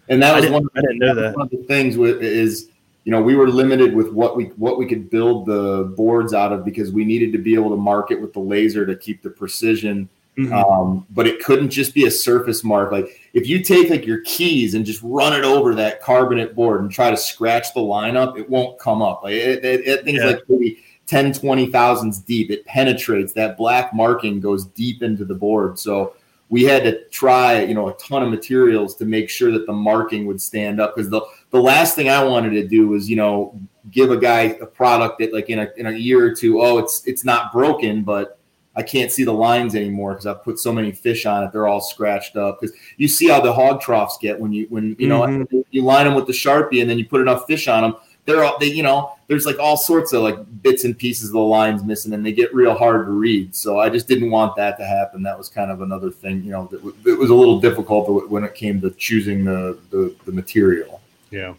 [0.08, 0.62] and that was one.
[0.62, 1.36] Of, I didn't know was that.
[1.36, 2.70] One of the things with is
[3.04, 6.52] you know we were limited with what we what we could build the boards out
[6.52, 9.22] of because we needed to be able to mark it with the laser to keep
[9.22, 10.52] the precision Mhm.
[10.52, 12.90] um, but it couldn't just be a surface mark.
[12.90, 16.80] Like if you take like your keys and just run it over that carbonate board
[16.80, 19.22] and try to scratch the line up, it won't come up.
[19.22, 20.26] Like it, it, it things Yeah.
[20.30, 22.50] like maybe 10, 20 thousandths deep.
[22.50, 25.78] It penetrates that black marking goes deep into the board.
[25.78, 26.14] So
[26.48, 29.72] we had to try, you know, a ton of materials to make sure that the
[29.72, 30.96] marking would stand up.
[30.96, 31.20] Because the
[31.54, 33.56] the last thing I wanted to do was, you know,
[33.92, 36.78] give a guy a product that like in a in a year or two, oh,
[36.78, 38.38] it's it's not broken, but
[38.74, 41.68] I can't see the lines anymore because I've put so many fish on it; they're
[41.68, 42.60] all scratched up.
[42.60, 45.64] Because you see how the hog troughs get when you when you know Mhm.
[45.70, 47.94] you line them with the sharpie and then you put enough fish on them.
[48.26, 51.34] They're all they you know there's like all sorts of like bits and pieces of
[51.34, 53.54] the lines missing, and they get real hard to read.
[53.54, 55.22] So I just didn't want that to happen.
[55.22, 58.28] That was kind of another thing, you know, that w- it was a little difficult
[58.28, 61.00] when it came to choosing the the, the material.
[61.34, 61.54] Yeah.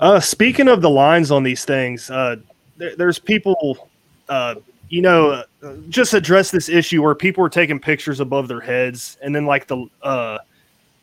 [0.00, 2.36] Uh, speaking of the lines on these things, uh,
[2.76, 3.88] there, there's people,
[4.28, 4.56] uh,
[4.88, 9.16] you know, uh, just address this issue where people are taking pictures above their heads,
[9.22, 10.38] and then like the uh,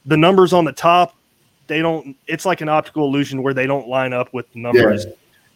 [0.05, 1.15] the numbers on the top,
[1.67, 2.15] they don't.
[2.27, 5.05] It's like an optical illusion where they don't line up with the numbers.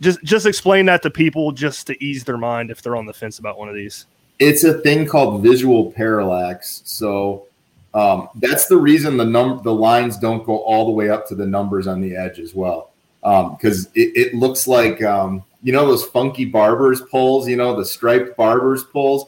[0.01, 3.13] Just just explain that to people just to ease their mind if they're on the
[3.13, 4.05] fence about one of these.
[4.39, 6.81] it's a thing called visual parallax.
[6.85, 7.47] So
[7.95, 11.35] Um, that's the reason the num the lines don't go all the way up to
[11.35, 15.71] the numbers on the edge as well, because um, it, it, looks like um, you
[15.71, 19.27] know those funky barbers poles, you know the striped barbers poles.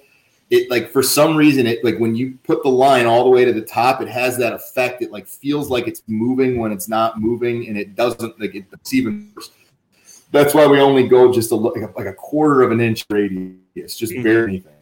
[0.50, 3.46] It like for some reason it like when you put the line all the way
[3.46, 5.02] to the top, it has that effect.
[5.02, 8.94] It like feels like it's moving when it's not moving, and it doesn't like it's
[8.94, 9.50] even worse
[10.32, 13.06] that's why we only go just a, like, a, like a quarter of an inch
[13.10, 14.24] radius, just mm-hmm.
[14.24, 14.74] barely anything.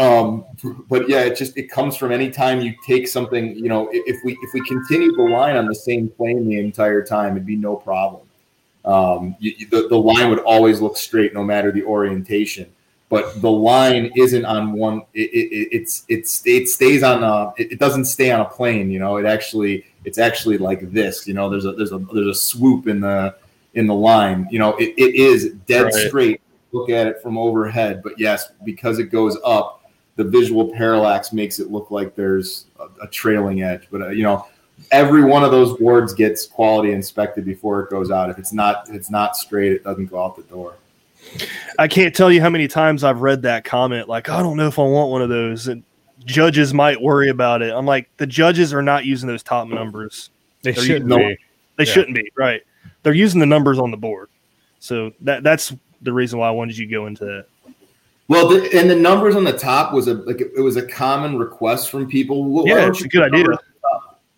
[0.00, 0.46] Um,
[0.88, 3.54] but yeah, it just it comes from any time you take something.
[3.54, 7.04] You know, if we if we continue the line on the same plane the entire
[7.04, 8.22] time, it'd be no problem.
[8.86, 12.66] Um, you, the the line would always look straight no matter the orientation.
[13.10, 15.02] But the line isn't on one.
[15.12, 17.22] It, it, it's it's it stays on.
[17.22, 18.90] A, it, it doesn't stay on a plane.
[18.90, 21.26] You know, it actually it's actually like this.
[21.26, 23.34] You know, there's a there's a there's a swoop in the
[23.74, 24.48] in the line.
[24.50, 26.08] You know, it, it is dead right.
[26.08, 26.40] straight.
[26.72, 29.79] Look at it from overhead, but yes, because it goes up,
[30.16, 33.88] the visual parallax makes it look like there's a, a trailing edge.
[33.90, 34.46] But uh, you know,
[34.90, 38.30] every one of those boards gets quality inspected before it goes out.
[38.30, 40.74] If it's not if it's not straight, it doesn't go out the door.
[41.78, 44.08] I can't tell you how many times I've read that comment.
[44.08, 45.82] Like, I don't know if I want one of those, and
[46.24, 47.74] judges might worry about it.
[47.74, 50.30] I'm like, the judges are not using those top numbers.
[50.62, 51.38] They They're shouldn't using, be.
[51.76, 51.92] They yeah.
[51.92, 52.62] shouldn't be right
[53.02, 54.28] they're using the numbers on the board.
[54.78, 57.46] So that that's the reason why I wanted you to go into that.
[58.30, 61.36] Well, the, and the numbers on the top was a like it was a common
[61.36, 62.44] request from people.
[62.44, 63.58] Well, yeah, it's a good idea.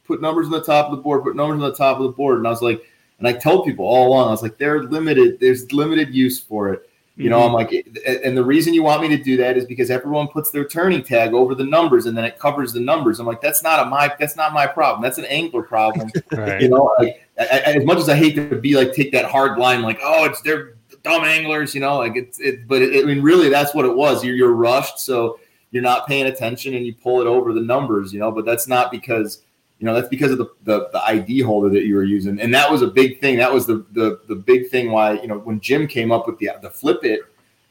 [0.05, 1.22] Put numbers on the top of the board.
[1.24, 2.38] Put numbers on the top of the board.
[2.38, 2.83] And I was like,
[3.18, 5.38] and I told people all along, I was like, they're limited.
[5.40, 6.88] There's limited use for it.
[7.16, 8.07] You know, I'm mm-hmm.
[8.07, 10.64] like, and the reason you want me to do that is because everyone puts their
[10.64, 13.20] tourney tag over the numbers, and then it covers the numbers.
[13.20, 15.02] I'm like, that's not a my, that's not my problem.
[15.02, 16.11] That's an angler problem.
[16.33, 16.62] right.
[16.62, 19.26] You know, like I, I, as much as I hate to be like take that
[19.26, 22.67] hard line, like, oh, it's they're dumb anglers, you know, like it's it.
[22.69, 24.25] But it, I mean, really, that's what it was.
[24.25, 25.38] You're you're rushed, so
[25.71, 28.31] you're not paying attention, and you pull it over the numbers, you know.
[28.31, 29.43] But that's not because
[29.83, 32.55] you know that's because of the, the, the id holder that you were using and
[32.55, 35.38] that was a big thing that was the, the the big thing why you know
[35.38, 37.23] when jim came up with the the flip it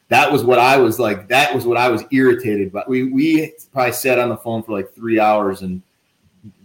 [0.08, 3.54] that was what i was like that was what i was irritated but we we
[3.72, 5.80] probably sat on the phone for like three hours and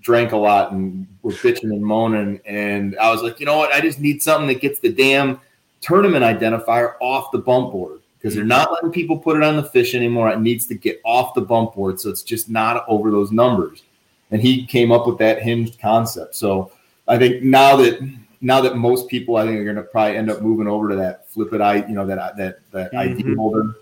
[0.02, 3.72] drank a lot and were bitching and moaning and i was like you know what
[3.72, 5.40] i just need something that gets the damn
[5.82, 9.64] tournament identifier off the bump board because they're not letting people put it on the
[9.64, 13.12] fish anymore it needs to get off the bump board so it's just not over
[13.12, 13.84] those numbers
[14.32, 16.36] and he came up with that hinged concept.
[16.36, 16.72] So
[17.08, 18.00] I think now that
[18.42, 20.96] now that most people I think are going to probably end up moving over to
[20.96, 23.20] that flip it I you know that that that mm-hmm.
[23.20, 23.76] ID holder.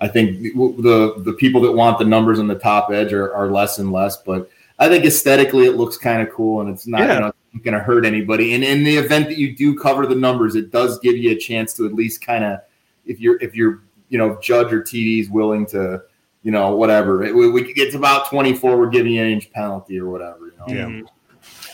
[0.00, 3.50] I think the the people that want the numbers on the top edge are, are
[3.50, 7.00] less and less, but I think aesthetically it looks kind of cool and it's not
[7.00, 7.14] yeah.
[7.14, 8.54] you know, going to hurt anybody.
[8.54, 11.36] And in the event that you do cover the numbers, it does give you a
[11.36, 12.60] chance to at least kind of
[13.04, 16.02] if you're if you're you know judge or TD is willing to
[16.42, 17.22] you know, whatever.
[17.22, 20.52] It, we, we get to about 24, we're giving you an inch penalty or whatever,
[20.68, 20.88] you know.
[20.88, 21.02] Yeah.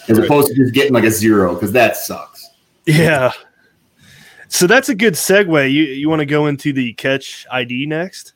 [0.08, 2.50] As opposed to just getting like a zero, because that sucks.
[2.86, 3.32] Yeah.
[4.48, 5.70] So that's a good segue.
[5.70, 8.32] You you want to go into the Ketch ID next?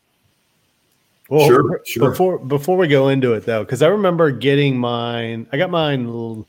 [1.31, 2.11] Well, sure, sure.
[2.11, 5.47] Before before we go into it though, because I remember getting mine.
[5.51, 6.45] I got mine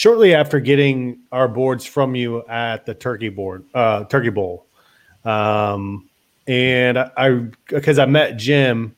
[0.00, 4.66] shortly after getting our boards from you at the turkey board, uh, turkey bowl.
[5.26, 6.08] Um,
[6.46, 8.96] and I because I, I, met Jim.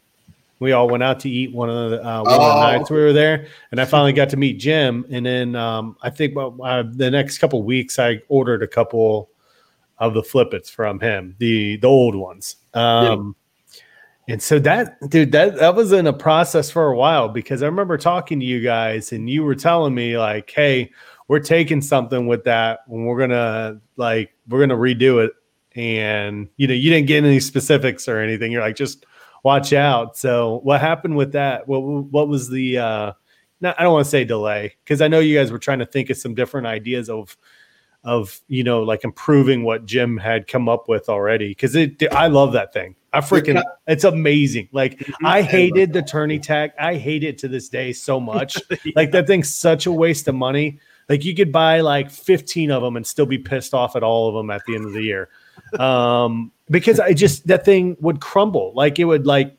[0.61, 2.35] We all went out to eat one of the, uh, one oh.
[2.35, 2.61] of the oh.
[2.61, 5.05] nights we were there, and I finally got to meet Jim.
[5.11, 9.29] And then um, I think uh, the next couple weeks, I ordered a couple
[9.99, 12.57] of the flippets from him, the the old ones.
[12.75, 13.35] Um.
[14.33, 17.67] And so that dude, that that was in a process for a while because I
[17.67, 20.91] remember talking to you guys, and you were telling me like, "Hey,
[21.29, 25.33] we're taking something with that, and we're gonna like we're gonna redo it
[25.77, 28.51] and you know you didn't get any specifics or anything.
[28.51, 29.05] You're like just
[29.45, 30.17] watch out.
[30.17, 31.69] So what happened with that?
[31.69, 32.79] What what was the?
[32.79, 33.13] uh
[33.61, 35.87] not, I don't want to say delay because I know you guys were trying to
[35.87, 37.37] think of some different ideas of
[38.05, 42.27] of you know like improving what Jim had come up with already because it I
[42.29, 42.97] love that thing.
[43.13, 44.69] I freaking it's amazing.
[44.73, 45.27] Like mm-hmm.
[45.27, 46.73] I hated the tourney tag.
[46.79, 48.57] I hate it to this day so much.
[48.71, 48.93] yeah.
[48.97, 50.79] Like that thing's such a waste of money.
[51.09, 54.29] Like you could buy like 15 of them and still be pissed off at all
[54.29, 55.29] of them at the end of the year
[55.79, 59.57] um, because I just that thing would crumble, like it would like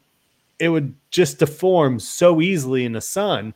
[0.59, 3.53] it would just deform so easily in the sun.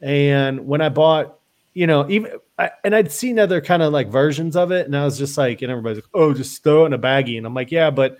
[0.00, 1.37] And when I bought,
[1.74, 4.96] you know, even I, and I'd seen other kind of like versions of it, and
[4.96, 7.46] I was just like, and everybody's like, oh, just throw it in a baggie, and
[7.46, 8.18] I'm like, yeah, but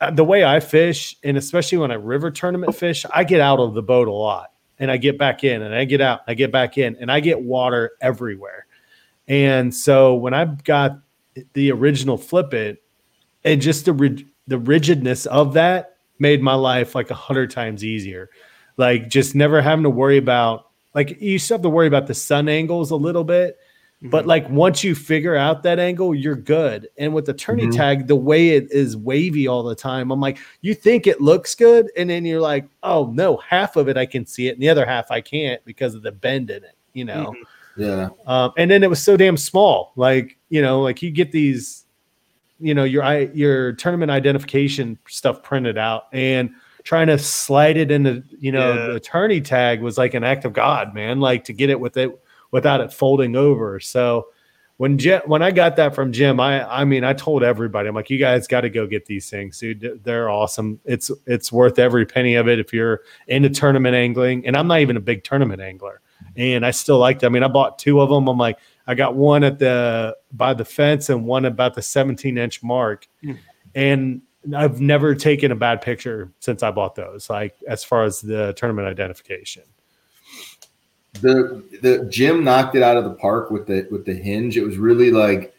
[0.00, 3.60] uh, the way I fish, and especially when I river tournament fish, I get out
[3.60, 6.34] of the boat a lot and I get back in and I get out, I
[6.34, 8.66] get back in, and I get water everywhere.
[9.28, 10.98] And so when I got
[11.52, 12.82] the original flip it,
[13.44, 18.28] and just the the rigidness of that made my life like a hundred times easier.
[18.76, 22.14] like just never having to worry about like you still have to worry about the
[22.14, 23.58] sun angles a little bit
[24.06, 27.76] but like once you figure out that angle you're good and with the tourney Mhm.
[27.76, 31.54] tag the way it is wavy all the time i'm like you think it looks
[31.54, 34.62] good and then you're like oh no half of it i can see it and
[34.62, 37.32] the other half i can't because of the bend in it you know
[37.76, 38.08] Yeah.
[38.26, 39.92] um, and then it was so damn small.
[39.96, 41.86] Like you know, like you get these,
[42.60, 46.50] you know, your i- your tournament identification stuff printed out, and
[46.84, 48.86] trying to slide it into you know Yeah.
[48.94, 51.20] the tourney tag was like an act of God, man.
[51.20, 52.10] Like to get it with it
[52.50, 53.80] without it folding over.
[53.80, 54.28] So
[54.78, 57.94] when Jim, when I got that from Jim, I I mean I told everybody I'm
[57.94, 60.00] like you guys got to go get these things, dude.
[60.02, 60.80] They're awesome.
[60.84, 64.46] It's it's worth every penny of it if you're into tournament angling.
[64.46, 66.00] And I'm not even a big tournament angler
[66.36, 67.26] and I still liked it.
[67.26, 68.28] I mean, I bought two of them.
[68.28, 72.38] I'm like, I got one at the by the fence and one about the 17
[72.38, 73.32] inch mark, Hmm.
[73.74, 74.22] and
[74.54, 77.30] I've never taken a bad picture since I bought those.
[77.30, 79.62] Like as far as the tournament identification.
[81.20, 84.56] the the Jim knocked it out of the park with the with the hinge.
[84.56, 85.54] It was really like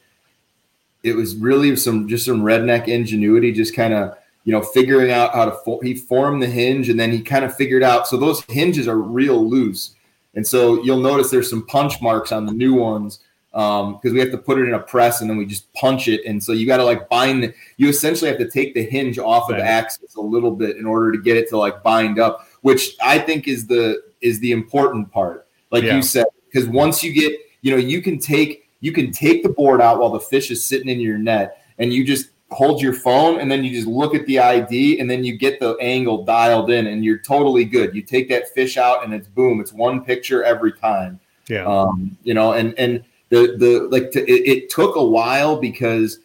[1.04, 5.34] it was really some just some redneck ingenuity, just kind of you know figuring out
[5.34, 8.08] how to he formed the hinge and then he kind of figured out.
[8.08, 9.96] So those hinges are real loose,
[10.36, 13.20] and so you'll notice there's some punch marks on the new ones
[13.54, 16.22] because we have to put it in a press and then we just punch it,
[16.26, 17.44] and so you got to like bind.
[17.44, 20.78] The, you essentially have to take the hinge off of the axis a little bit
[20.78, 24.40] in order to get it to like bind up, which I think is the is
[24.40, 25.96] the important part like Yeah.
[25.98, 29.50] you said because once you get you know you can take you can take the
[29.50, 32.94] board out while the fish is sitting in your net and you just hold your
[32.94, 36.24] phone and then you just look at the id and then you get the angle
[36.24, 39.74] dialed in and you're totally good you take that fish out and it's boom it's
[39.74, 41.66] one picture every time Yeah.
[41.66, 46.20] um, you know, and and the the like to, it, it took a while because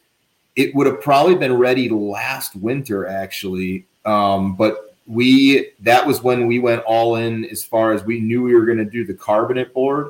[0.57, 6.47] it would have probably been ready last winter actually, um, but we that was when
[6.47, 9.15] we went all in as far as we knew we were going to do the
[9.15, 10.09] Karbonate board,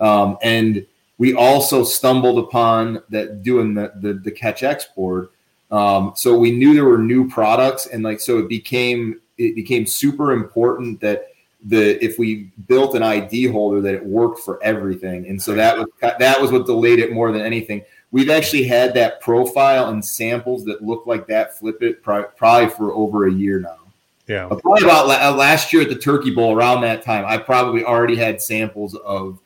[0.00, 0.86] um, and
[1.18, 5.28] we also stumbled upon that doing the the, the Ketch X board.
[5.70, 9.86] Um, so we knew there were new products, and like so it became it became
[9.86, 11.27] super important that
[11.64, 15.76] the if we built an ID holder that it worked for everything, and so that
[15.76, 17.82] was that was what delayed it more than anything.
[18.10, 22.94] We've actually had that profile and samples that look like that flip it probably for
[22.94, 23.76] over a year now.
[24.26, 24.46] Yeah.
[24.46, 27.38] Uh, Probably about la- uh, last year at the Turkey Bowl around that time, I
[27.38, 29.38] probably already had samples of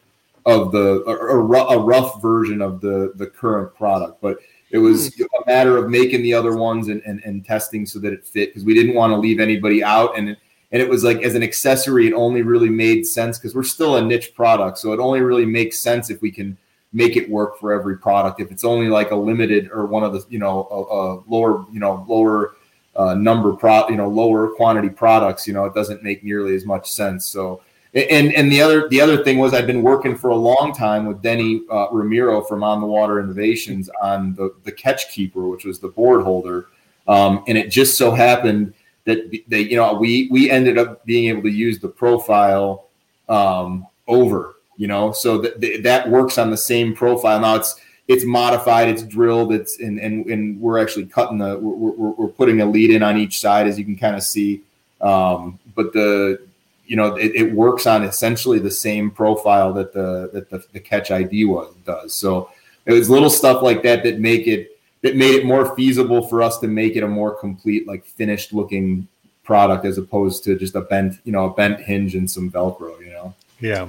[0.45, 4.39] of the a, a rough version of the the current product, but
[4.71, 8.13] it was a matter of making the other ones and, and, and testing so that
[8.13, 10.39] it fit because we didn't want to leave anybody out and it,
[10.73, 13.97] and it was like as an accessory it only really made sense because we're still
[13.97, 16.57] a niche product so it only really makes sense if we can
[16.93, 18.41] make it work for every product.
[18.41, 21.67] If it's only like a limited or one of the you know a, a lower
[21.73, 22.55] you know lower
[22.95, 26.65] uh, number pro you know lower quantity products you know it doesn't make nearly as
[26.65, 27.63] much sense so.
[27.95, 31.05] And and the other the other thing was I've been working for a long time
[31.05, 35.67] with Denny uh, Ramiro from On the Water Innovations on the the Catch Keeper, which
[35.67, 36.69] was the board holder,
[37.07, 38.73] um, and it just so happened
[39.05, 42.87] that they you know we we ended up being able to use the profile
[43.29, 45.13] um, over you know?
[45.13, 47.41] So that that works on the same profile.
[47.41, 51.93] Now it's it's modified it's drilled it's and and, and we're actually cutting the we're,
[51.93, 54.63] we're, we're putting a lead in on each side as you can kind of see.
[55.01, 56.41] Um, but the
[56.87, 60.81] you know it, it, works on essentially the same profile that the that the, the
[60.81, 62.15] Ketch ID was does.
[62.15, 62.51] So
[62.85, 64.72] it was little stuff like that that make it
[65.03, 68.53] that made it more feasible for us to make it a more complete like finished
[68.53, 69.07] looking
[69.43, 72.99] product as opposed to just a bent you know a bent hinge and some velcro
[73.01, 73.35] you know?
[73.61, 73.89] Yeah.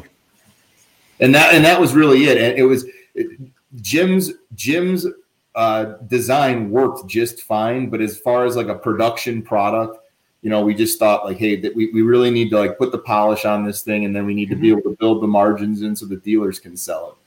[1.19, 2.37] And that and that was really it.
[2.37, 3.39] And it was it,
[3.81, 5.07] jim's jim's
[5.55, 9.99] uh, design worked just fine but as far as like a production product
[10.43, 12.91] you know, we just thought like, hey, that we, we really need to like put
[12.91, 15.27] the polish on this thing, and then we need to be able to build the
[15.27, 17.22] margins in so the dealers can sell it.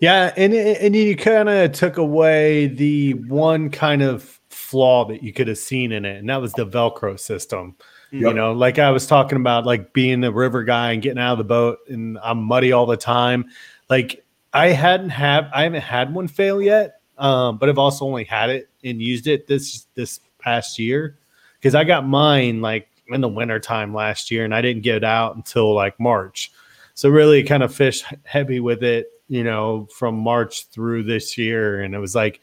[0.00, 5.32] Yeah, and and you kind of took away the one kind of flaw that you
[5.32, 7.76] could have seen in it, and that was the Velcro system.
[8.10, 8.20] Yep.
[8.20, 11.32] You know, like I was talking about, like being a river guy and getting out
[11.32, 13.46] of the boat, and I'm muddy all the time.
[13.88, 18.24] Like I hadn't have I haven't had one fail yet, um, but I've also only
[18.24, 21.18] had it and used it this this past year
[21.58, 24.96] because I got mine like in the winter time last year and I didn't get
[24.96, 26.52] it out until like March.
[26.94, 31.82] So really kind of fish heavy with it, you know, from March through this year.
[31.82, 32.40] And it was like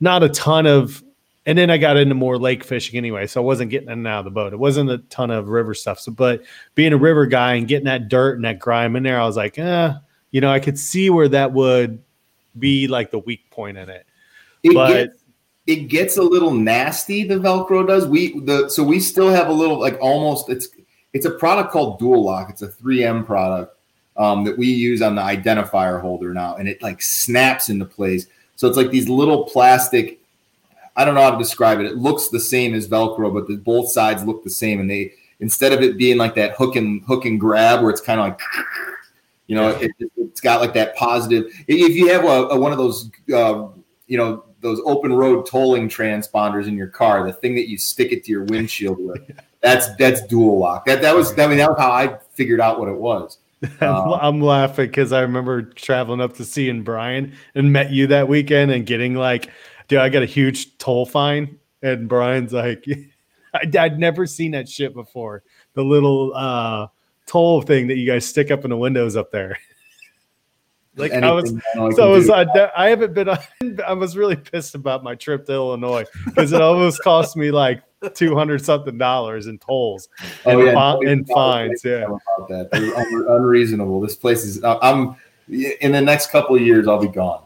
[0.00, 1.02] not a ton of
[1.44, 3.26] and then I got into more lake fishing anyway.
[3.26, 4.52] So I wasn't getting in and out of the boat.
[4.52, 5.98] It wasn't a ton of river stuff.
[5.98, 6.42] So but
[6.74, 9.36] being a river guy and getting that dirt and that grime in there, I was
[9.36, 9.92] like, eh,
[10.30, 12.02] you know, I could see where that would
[12.58, 14.06] be like the weak point in it.
[14.62, 15.18] it but gets-
[15.66, 19.52] it gets a little nasty the velcro does we the so we still have a
[19.52, 20.68] little like almost it's
[21.12, 22.50] it's a product called Dual Lock.
[22.50, 23.76] It's a 3M product
[24.16, 28.26] um, that we use on the identifier holder now, and it like snaps into place.
[28.56, 30.18] So it's like these little plastic.
[30.94, 31.86] I don't know how to describe it.
[31.86, 35.14] It looks the same as Velcro, but the, both sides look the same, and they
[35.42, 38.26] instead of it being like that hook and hook and grab where it's kind of
[38.26, 38.40] like
[39.48, 42.78] you know it, has got like that positive if you have a, a one of
[42.78, 43.66] those uh,
[44.06, 48.12] you know those open road tolling transponders in your car the thing that you stick
[48.12, 51.68] it to your windshield with that's that's dual lock that that was i mean that
[51.68, 53.38] was how i figured out what it was
[53.80, 58.06] um, I'm laughing because I remember traveling up to see and Brian and met you
[58.08, 59.50] that weekend and getting like,
[59.88, 61.58] dude, I got a huge toll fine.
[61.82, 62.84] And Brian's like,
[63.54, 65.42] I'd never seen that shit before.
[65.74, 66.86] The little uh,
[67.26, 69.58] toll thing that you guys stick up in the windows up there.
[70.96, 71.54] like I was,
[71.94, 73.28] so I was, I, I haven't been.
[73.86, 77.82] I was really pissed about my trip to Illinois because it almost cost me like
[78.14, 81.82] two hundred something dollars in tolls oh, and, oh, yeah, and fines.
[81.84, 82.04] Yeah,
[82.36, 84.00] about that un- unreasonable.
[84.00, 84.62] This place is.
[84.64, 85.16] I'm
[85.48, 86.86] in the next couple of years.
[86.86, 87.44] I'll be gone.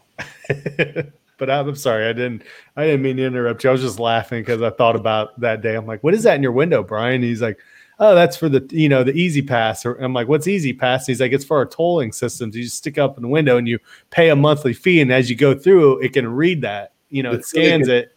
[1.39, 2.43] but I'm sorry, I didn't.
[2.77, 3.71] I didn't mean to interrupt you.
[3.71, 5.77] I was just laughing because I thought about that day.
[5.77, 7.59] I'm like, "What is that in your window, Brian?" He's like,
[7.99, 9.85] "Oh, that's for the you know the E-ZPass.
[9.85, 12.57] Or I'm like, "What's E-ZPass?" he's like, "It's for our tolling systems.
[12.57, 13.79] You just stick up in the window and you
[14.11, 16.93] pay a monthly fee, and as you go through, it can read that.
[17.11, 18.17] You know, it's it scans it."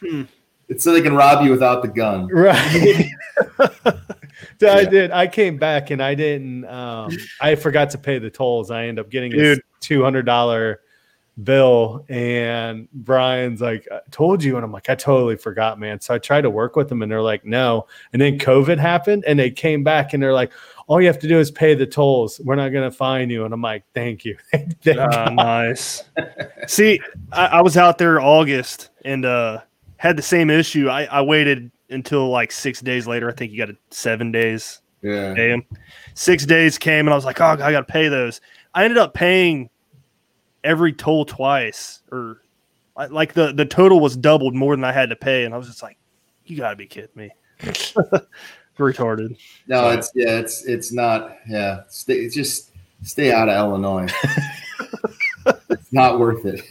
[0.00, 0.24] Hmm.
[0.68, 2.26] It's so they can rob you without the gun.
[2.26, 3.10] Right.
[4.60, 4.74] yeah.
[4.74, 5.10] I did.
[5.10, 6.66] I came back and I didn't.
[6.66, 8.70] Um, I forgot to pay the tolls.
[8.70, 10.80] I end up getting a two hundred dollar
[11.42, 16.14] bill, and Brian's like, "I told you," and I'm like, "I totally forgot, man." So
[16.14, 19.38] I tried to work with them, and they're like, "No." And then COVID happened, and
[19.38, 20.52] they came back, and they're like,
[20.86, 22.40] "All you have to do is pay the tolls.
[22.44, 26.04] We're not going to fine you." And I'm like, "Thank you." Thank uh, nice.
[26.66, 27.00] See,
[27.32, 29.60] I, I was out there August, and uh
[29.98, 30.88] had the same issue.
[30.88, 33.28] I, I waited until like six days later.
[33.28, 34.80] I think you got it seven days.
[35.02, 35.34] Yeah.
[35.34, 35.66] Pay
[36.14, 38.40] Six days came and I was like, oh, I got to pay those.
[38.74, 39.70] I ended up paying
[40.64, 42.42] every toll twice, or
[43.10, 45.66] like the the total was doubled more than I had to pay, and I was
[45.66, 45.98] just like,
[46.44, 47.30] you got to be kidding me.
[48.78, 49.36] Retarded.
[49.66, 51.36] No, it's yeah, it's it's not.
[51.48, 52.70] Yeah, stay, it's just
[53.02, 54.06] stay out of Illinois.
[55.70, 56.62] it's not worth it.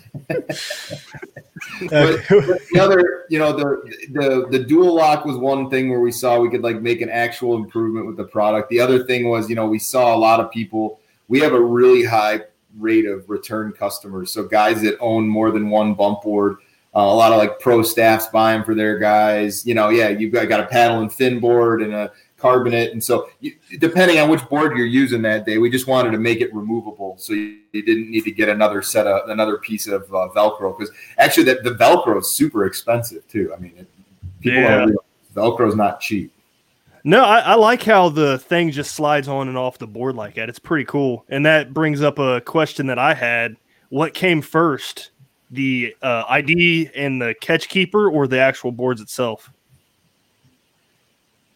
[1.89, 3.81] but, the other, you know, the,
[4.11, 7.09] the the dual lock was one thing where we saw we could like make an
[7.09, 8.69] actual improvement with the product.
[8.69, 11.01] The other thing was, you know, we saw a lot of people.
[11.27, 12.41] We have a really high
[12.77, 14.31] rate of return customers.
[14.31, 16.57] So guys that own more than one bump board,
[16.95, 19.65] uh, a lot of like pro staffs buying for their guys.
[19.65, 22.91] You know, yeah, you've got, got a paddle and fin board and a Karbonate.
[22.91, 26.19] And so, you, depending on which board you're using that day, we just wanted to
[26.19, 29.87] make it removable, so you, you didn't need to get another set of another piece
[29.87, 30.77] of uh, Velcro.
[30.77, 33.51] Because actually, the, the Velcro is super expensive too.
[33.55, 33.87] I mean, it,
[34.39, 34.85] people yeah.
[34.85, 34.91] are
[35.33, 36.31] Velcro is not cheap.
[37.07, 40.35] No, I, I, like how the thing just slides on and off the board like
[40.35, 40.49] that.
[40.49, 43.55] It's pretty cool, and that brings up a question that I had:
[43.87, 45.11] What came first,
[45.49, 49.49] the uh, ID and the catch keeper, or the actual boards itself?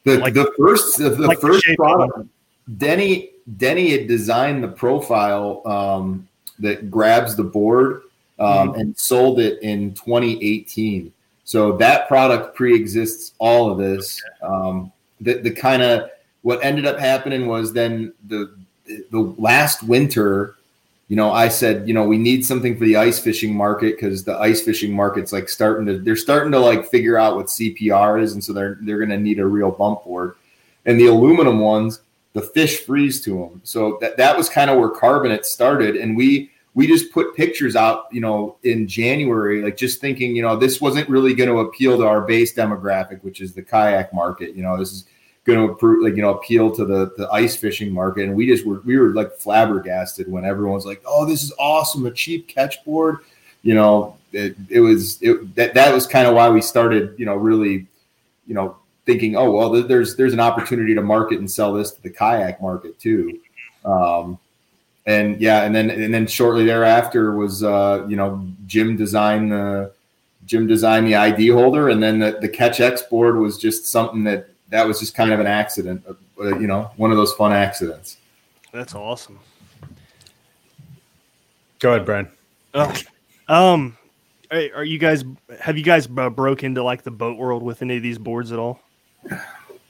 [0.06, 2.30] The, like, the first the, the like first the product,
[2.78, 6.30] Denny Denny had designed the profile um,
[6.60, 8.04] that grabs the board
[8.39, 8.80] um, mm-hmm.
[8.80, 11.12] and sold it in 2018.
[11.43, 14.24] So that product pre-exists all of this.
[14.41, 16.09] Um, the the kind of
[16.41, 18.53] what ended up happening was then the
[19.11, 20.55] the last winter
[21.11, 24.24] you know, I said, you know, we need something for the ice fishing market because
[24.24, 28.22] the ice fishing market's like starting to they're starting to like figure out what CPR
[28.22, 30.36] is, and so they're they're going to need a real bump board.
[30.86, 31.99] And the aluminum ones,
[32.32, 33.61] the fish freeze to them.
[33.65, 37.76] So that that was kind of where Karbonate started, and we we just put pictures
[37.76, 41.59] out, you know, in January, like just thinking, you know, this wasn't really going to
[41.59, 44.55] appeal to our base demographic, which is the kayak market.
[44.55, 45.05] You know, this is
[45.43, 48.45] going to approve, like you know appeal to the the ice fishing market and we
[48.45, 52.47] just were we were like flabbergasted when everyone's like oh this is awesome a cheap
[52.47, 53.17] Ketch board
[53.63, 57.26] you know it, it was it, that that was kind of why we started you
[57.26, 57.88] know really
[58.45, 62.01] you know thinking oh well there's there's an opportunity to market and sell this to
[62.03, 63.39] the kayak market too
[63.84, 64.38] um
[65.06, 69.91] and yeah and then and then shortly thereafter was uh you know jim designed the
[70.45, 74.24] jim designed the id holder and then the, the Ketch X board was just something
[74.24, 77.52] that that was just kind of an accident, uh, you know, one of those fun
[77.52, 78.18] accidents.
[78.72, 79.39] That's awesome.
[81.80, 82.30] Go ahead, Brian.
[82.74, 82.93] Oh,
[83.49, 83.97] um,
[84.52, 85.24] are you guys
[85.60, 88.52] have you guys uh, broke into like the boat world with any of these boards
[88.52, 88.82] at all?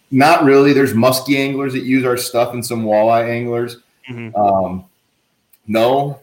[0.09, 0.73] Not really.
[0.73, 3.77] There's musky anglers that use our stuff and some walleye anglers.
[4.09, 4.35] Mm-hmm.
[4.35, 4.85] Um,
[5.67, 6.19] no,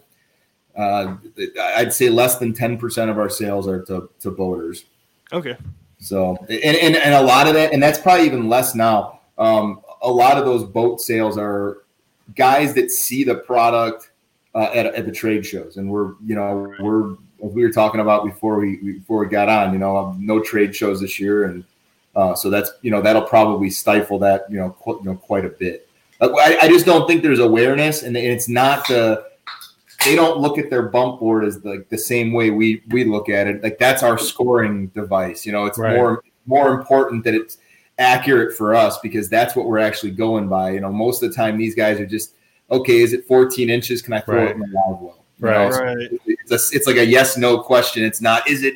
[0.77, 1.17] uh,
[1.61, 4.85] I'd say less than ten percent of our sales are to, to boaters.
[5.33, 5.57] Okay.
[6.01, 9.21] So, and, and, and a lot of that, and that's probably even less now.
[9.37, 11.79] Um, a lot of those boat sales are
[12.37, 14.11] guys that see the product
[14.55, 18.25] uh, at, at the trade shows, and we're you know we're we were talking about
[18.25, 21.65] before we before we got on, you know, no trade shows this year, and
[22.17, 25.45] uh, so that's you know that'll probably stifle that you know qu- you know quite
[25.45, 25.88] a bit.
[26.21, 29.25] I, I just don't think there's awareness, and it's not the
[30.05, 33.29] they don't look at their bump board as like the same way we we look
[33.29, 33.63] at it.
[33.63, 35.45] Like that's our scoring device.
[35.47, 35.97] You know, it's Right.
[35.97, 37.59] more more important that it's
[37.99, 40.71] accurate for us because that's what we're actually going by.
[40.71, 42.33] You know, most of the time these guys are just
[42.71, 43.01] okay.
[43.01, 44.03] Is it 14 inches?
[44.03, 44.49] Can I throw Right.
[44.51, 45.25] it in the live well?
[45.41, 45.67] Right.
[45.67, 46.09] know, so Right.
[46.27, 48.03] It's, a, it's like a yes no question.
[48.05, 48.49] It's not.
[48.49, 48.75] Is it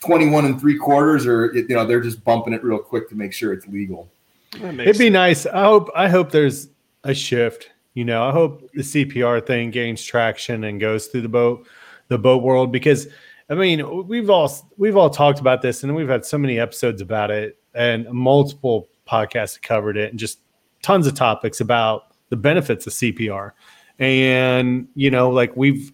[0.00, 3.32] 21 and three quarters or you know they're just bumping it real quick to make
[3.32, 4.08] sure it's legal.
[4.54, 5.10] It'd be sense.
[5.10, 5.46] nice.
[5.46, 6.68] I hope I hope there's
[7.08, 7.70] a shift.
[7.94, 11.66] You know, I hope the CPR thing gains traction and goes through the boat
[12.08, 13.08] the boat world because
[13.48, 17.00] I mean, we've all we've all talked about this and we've had so many episodes
[17.00, 20.40] about it and multiple podcasts covered it and just
[20.82, 23.52] tons of topics about the benefits of CPR.
[23.98, 25.92] And you know, like we've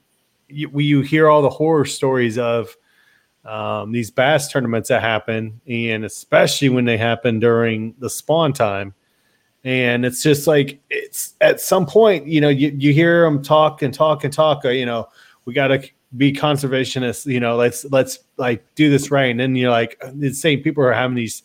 [0.49, 2.75] you, we, you hear all the horror stories of
[3.45, 8.95] um, these bass tournaments that happen, and especially when they happen during the spawn time.
[9.65, 13.83] And it's just like it's at some point, you know, you, you hear them talk
[13.83, 14.65] and talk and talk.
[14.65, 15.09] uh, You know,
[15.45, 17.27] we got to be conservationists.
[17.27, 19.31] You know, let's let's like do this right.
[19.31, 21.43] And then you're like the same people are having these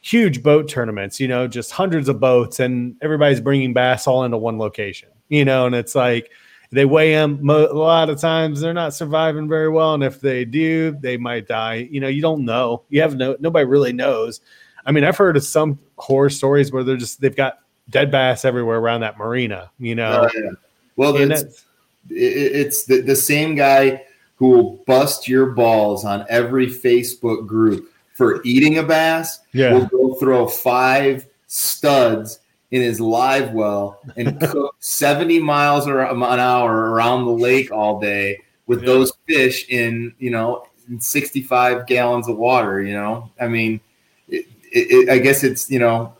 [0.00, 1.18] huge boat tournaments.
[1.18, 5.08] You know, just hundreds of boats, and everybody's bringing bass all into one location.
[5.28, 6.30] You know, and it's like
[6.70, 10.44] they weigh them a lot of times they're not surviving very well and if they
[10.44, 14.40] do they might die you know you don't know you have no nobody really knows
[14.84, 18.44] i mean i've heard of some horror stories where they're just they've got dead bass
[18.44, 20.50] everywhere around that marina you know Oh, yeah.
[20.96, 21.64] Well, it's, that's,
[22.08, 24.04] it's the, the same guy
[24.36, 29.40] who will bust your balls on every Facebook group for eating a bass.
[29.52, 29.74] Yeah.
[29.74, 32.40] Will go throw five studs
[32.70, 38.00] in his live well and cook 70 miles um, an hour around the lake all
[38.00, 38.86] day with Yeah.
[38.86, 43.30] those fish in, you know, in 65 gallons of water, you know?
[43.40, 43.80] I mean,
[44.28, 44.46] it,
[44.76, 46.14] it, it, I guess it's, you know,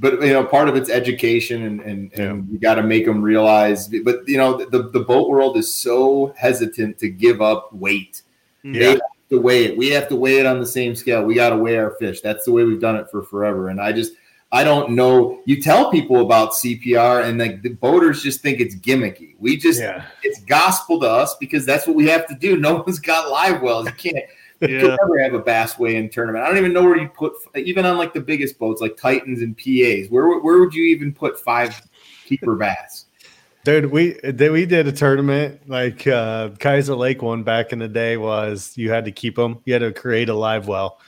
[0.00, 3.20] but you know, part of it's education and, and, and you got to make them
[3.20, 8.22] realize, but you know, the, the boat world is so hesitant to give up weight.
[8.62, 8.72] Hmm.
[8.72, 9.00] They have
[9.30, 9.76] to weigh it.
[9.76, 11.24] We have to weigh it on the same scale.
[11.24, 12.20] We got to weigh our fish.
[12.20, 13.68] That's the way we've done it for forever.
[13.68, 14.12] And I just,
[14.50, 15.42] I don't know.
[15.44, 19.34] You tell people about CPR, and like the boaters just think it's gimmicky.
[19.38, 22.56] We just, yeah it's gospel to us because that's what we have to do.
[22.56, 23.86] No one's got live wells.
[23.86, 24.24] You can't.
[24.60, 24.80] You Yeah.
[24.80, 26.44] could never have a bass weigh in tournament.
[26.44, 29.40] I don't even know where you put, even on like the biggest boats, like Titans
[29.40, 30.10] and PAs.
[30.10, 31.80] Where where would you even put five
[32.26, 33.04] keeper bass?
[33.64, 37.88] dude we did we did a tournament like uh kaiser lake one back in the
[37.88, 41.00] day was you had to keep them you had to create a live well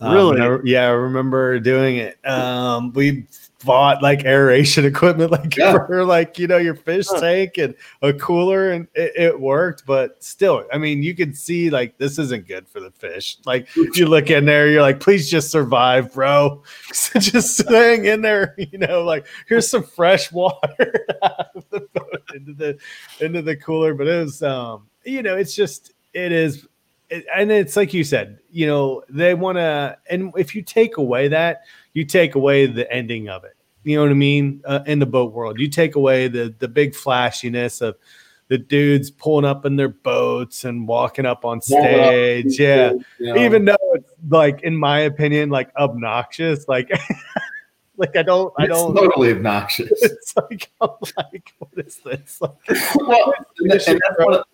[0.00, 0.40] Um, Really?
[0.40, 3.26] I- yeah i remember doing it um we
[3.64, 5.86] bought like aeration equipment like Yeah.
[5.86, 7.20] for like you know your fish Huh.
[7.20, 11.70] tank and a cooler and it, it worked but still i mean you could see
[11.70, 13.36] like this isn't good for the fish.
[13.44, 16.62] Like if you look in there you're like please just survive bro.
[17.18, 22.22] Just hang in there you know like here's some fresh water out of the boat
[22.34, 22.78] into the
[23.20, 23.94] into the cooler.
[23.94, 26.66] But it was um you know it's just it is
[27.10, 30.96] it, and it's like you said you know they want to and if you take
[30.96, 31.62] away that
[31.94, 33.56] you take away the ending of it.
[33.84, 34.62] You know what i mean?
[34.64, 37.96] Uh, in the boat world you take away the the big flashiness of
[38.48, 42.58] the dudes pulling up in their boats and walking up on stage.
[42.60, 42.92] yeah.
[43.18, 43.36] know?
[43.36, 46.90] even though it's like in my opinion like obnoxious like
[47.96, 49.90] like i don't i It's don't totally obnoxious.
[50.02, 52.38] it's like i'm like what is this?
[52.40, 52.52] Like
[52.96, 54.44] well, and and that's one of-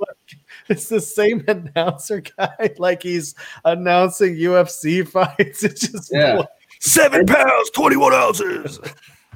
[0.68, 2.70] it's the same announcer guy.
[2.78, 3.34] Like he's
[3.64, 5.64] announcing ufc fights.
[5.64, 6.42] It's just Yeah.
[6.80, 8.80] Seven pounds, 21 ounces.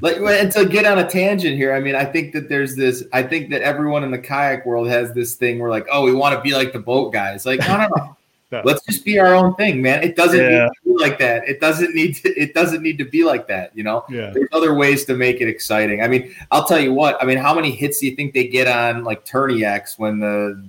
[0.01, 3.05] like and to get on a tangent here i mean i think that there's this
[3.13, 6.13] i think that everyone in the kayak world has this thing where like oh we
[6.13, 7.47] want to be like the boat guys.
[7.47, 8.17] Like no no no.
[8.53, 8.61] No.
[8.65, 10.05] let's just be our own thing man.
[10.05, 11.49] It doesn't need to be like that.
[11.49, 14.05] It doesn't need to it doesn't need to be like that you know?
[14.09, 14.31] Yeah.
[14.33, 16.03] There's other ways to make it exciting.
[16.03, 18.47] I mean i'll tell you what i mean how many hits do you think they
[18.47, 20.69] get on like TourneyX when the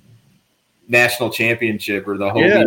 [0.87, 2.63] national championship or the whole Yeah.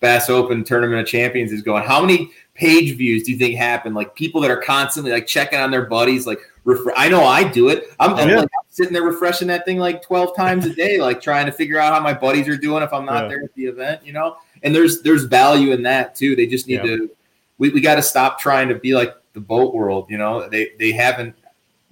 [0.00, 3.94] Bass open tournament of champions is going how many page views do you think happen
[3.94, 7.44] like people that are constantly like checking on their buddies like refre- i know i
[7.44, 8.36] do it i'm, I'm, Yeah.
[8.36, 11.52] like, I'm sitting there refreshing that thing like 12 times a day like trying to
[11.52, 13.28] figure out how my buddies are doing if i'm not Yeah.
[13.28, 16.66] there at the event you know and there's there's value in that too they just
[16.66, 16.96] need Yeah.
[16.96, 17.10] to
[17.58, 20.70] we, we got to stop trying to be like the boat world you know they
[20.78, 21.34] they haven't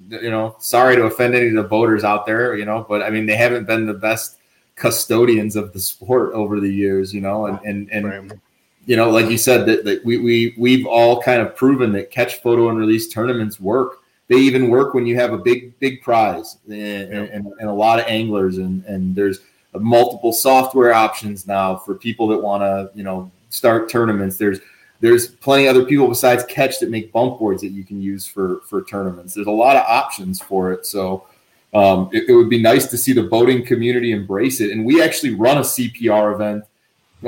[0.09, 3.11] you know sorry to offend any of the boaters out there you know but i
[3.11, 4.38] mean they haven't been the best
[4.79, 8.41] custodians of the sport over the years you know and and, and Right.
[8.87, 12.11] you know, like you said, that, that we, we we've all kind of proven that
[12.11, 13.99] catch photo and release tournaments work.
[14.29, 17.99] they even work when you have a big big prize and, and, and a lot
[18.01, 19.41] of anglers and and there's
[19.75, 24.39] multiple software options now for people that want to you know start tournaments.
[24.39, 24.61] There's
[25.01, 28.27] there's plenty of other people besides Ketch that make bump boards that you can use
[28.27, 29.35] for for tournaments.
[29.35, 30.87] There's a lot of options for it.
[30.87, 31.27] So
[31.75, 35.03] um, it, it, would be nice to see the boating community embrace it and we
[35.03, 36.65] actually run a cpr event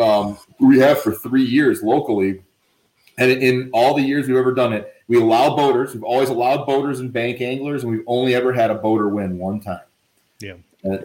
[0.01, 2.43] um, we have for three years locally
[3.19, 5.93] and in all the years we've ever done it we allow boaters.
[5.93, 9.39] We've always allowed boaters and bank anglers, and we've only ever had a boater win
[9.39, 9.81] one time.
[10.39, 10.55] Yeah.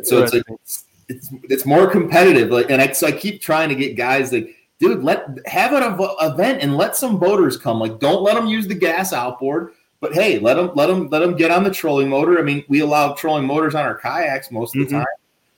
[0.03, 2.51] so it's like it's, it's, it's more competitive.
[2.51, 5.97] Like, and I, so I keep trying to get guys like, dude, let have an
[6.21, 7.79] event and let some boaters come.
[7.79, 11.19] Like, don't let them use the gas outboard, but hey, let them let them let
[11.19, 12.39] them get on the trolling motor.
[12.39, 14.97] I mean, we allow trolling motors on our kayaks most of the mm-hmm.
[14.97, 15.05] time.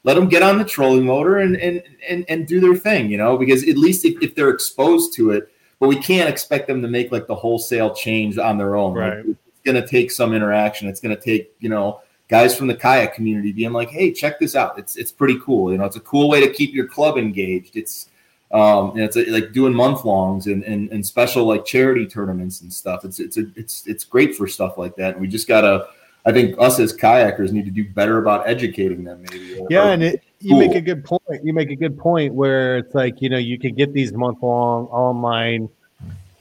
[0.03, 3.17] Let them get on the trolling motor and and and and do their thing, you
[3.17, 6.81] know, because at least if, if they're exposed to it but we can't expect them
[6.81, 8.93] to make like the wholesale change on their own.
[8.93, 9.17] Right.
[9.17, 10.87] Like, it's going to take some interaction.
[10.87, 14.39] It's going to take, you know, guys from the kayak community being like, "Hey, check
[14.39, 14.79] this out.
[14.79, 15.71] It's it's pretty cool.
[15.71, 17.75] You know, it's a cool way to keep your club engaged.
[17.75, 18.09] It's
[18.51, 22.61] um, and it's a, like doing month longs and, and and special like charity tournaments
[22.61, 23.03] and stuff.
[23.03, 25.13] It's it's a, it's it's great for stuff like that.
[25.13, 25.87] And we just gotta,
[26.25, 29.25] I think, us as kayakers need to do better about educating them.
[29.29, 29.61] Maybe.
[29.69, 30.59] Yeah, and it, you cool.
[30.59, 31.21] make a good point.
[31.43, 34.41] You make a good point where it's like you know you can get these month
[34.41, 35.69] long online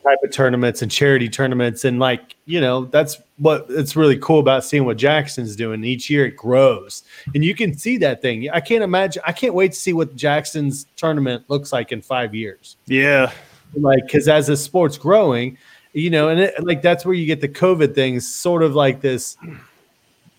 [0.06, 4.38] type of tournaments and charity tournaments, and like you know that's what it's really cool
[4.38, 5.82] about seeing what Jackson's doing.
[5.84, 7.02] Each year it grows,
[7.34, 8.48] and you can see that thing.
[8.50, 9.22] I can't imagine.
[9.26, 12.76] I can't wait to see what Jackson's tournament looks like in five years.
[12.86, 13.32] Yeah,
[13.74, 15.58] like because as the sport's growing,
[15.92, 19.00] you know, and it, like that's where you get the COVID things, sort of like
[19.00, 19.36] this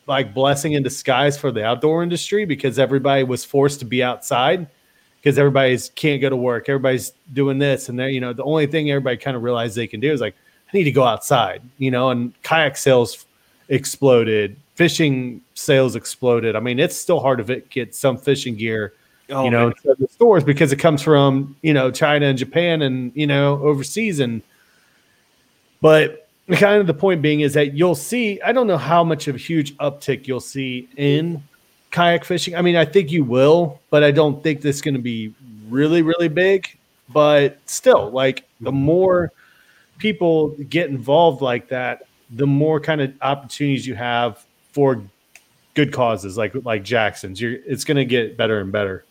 [0.08, 4.68] like blessing in disguise for the outdoor industry because everybody was forced to be outside
[5.28, 6.70] because everybody's can't go to work.
[6.70, 9.86] Everybody's doing this, and they you know the only thing everybody kind of realized they
[9.86, 10.36] can do is like
[10.74, 12.12] I need to go outside, you know.
[12.12, 13.26] And kayak sales
[13.68, 16.56] exploded, fishing sales exploded.
[16.56, 18.94] I mean, it's still hard to get some fishing gear,
[19.30, 22.82] oh, you know, to the stores because it comes from you know China and Japan
[22.82, 24.42] and you know overseas and
[25.82, 29.28] but kind of the point being is that you'll see i don't know how much
[29.28, 31.44] of a huge uptick you'll see in
[31.92, 32.56] kayak fishing.
[32.56, 35.34] I mean i think you will but i don't think this is going to be
[35.70, 36.68] really really big.
[37.10, 38.80] But still like the mm-hmm.
[38.80, 39.32] more
[39.98, 45.02] people get involved like that the more kind of opportunities you have for
[45.74, 47.40] good causes like like jackson's.
[47.40, 49.06] You're it's going to get better and better.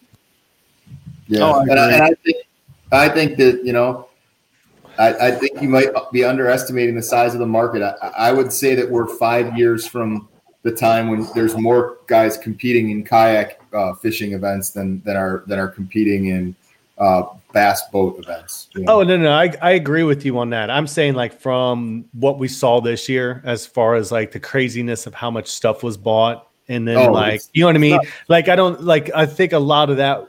[1.29, 1.41] Yeah.
[1.43, 2.37] Oh, and, I, and I think
[2.93, 4.09] i think that you know
[4.99, 7.83] I, I, think you might be underestimating the size of the market.
[7.83, 10.27] I, I, would say that we're five years from
[10.66, 15.44] the time when there's more guys competing in kayak uh, fishing events than than are
[15.46, 16.56] than are competing in
[16.98, 18.68] uh, bass boat events.
[18.74, 18.94] You know?
[18.94, 20.68] Oh no, no, I, I agree with you on that.
[20.68, 25.06] I'm saying like from what we saw this year, as far as like the craziness
[25.06, 28.00] of how much stuff was bought, and then oh, like you know what I mean.
[28.26, 29.08] Like I don't like.
[29.14, 30.26] I think a lot of that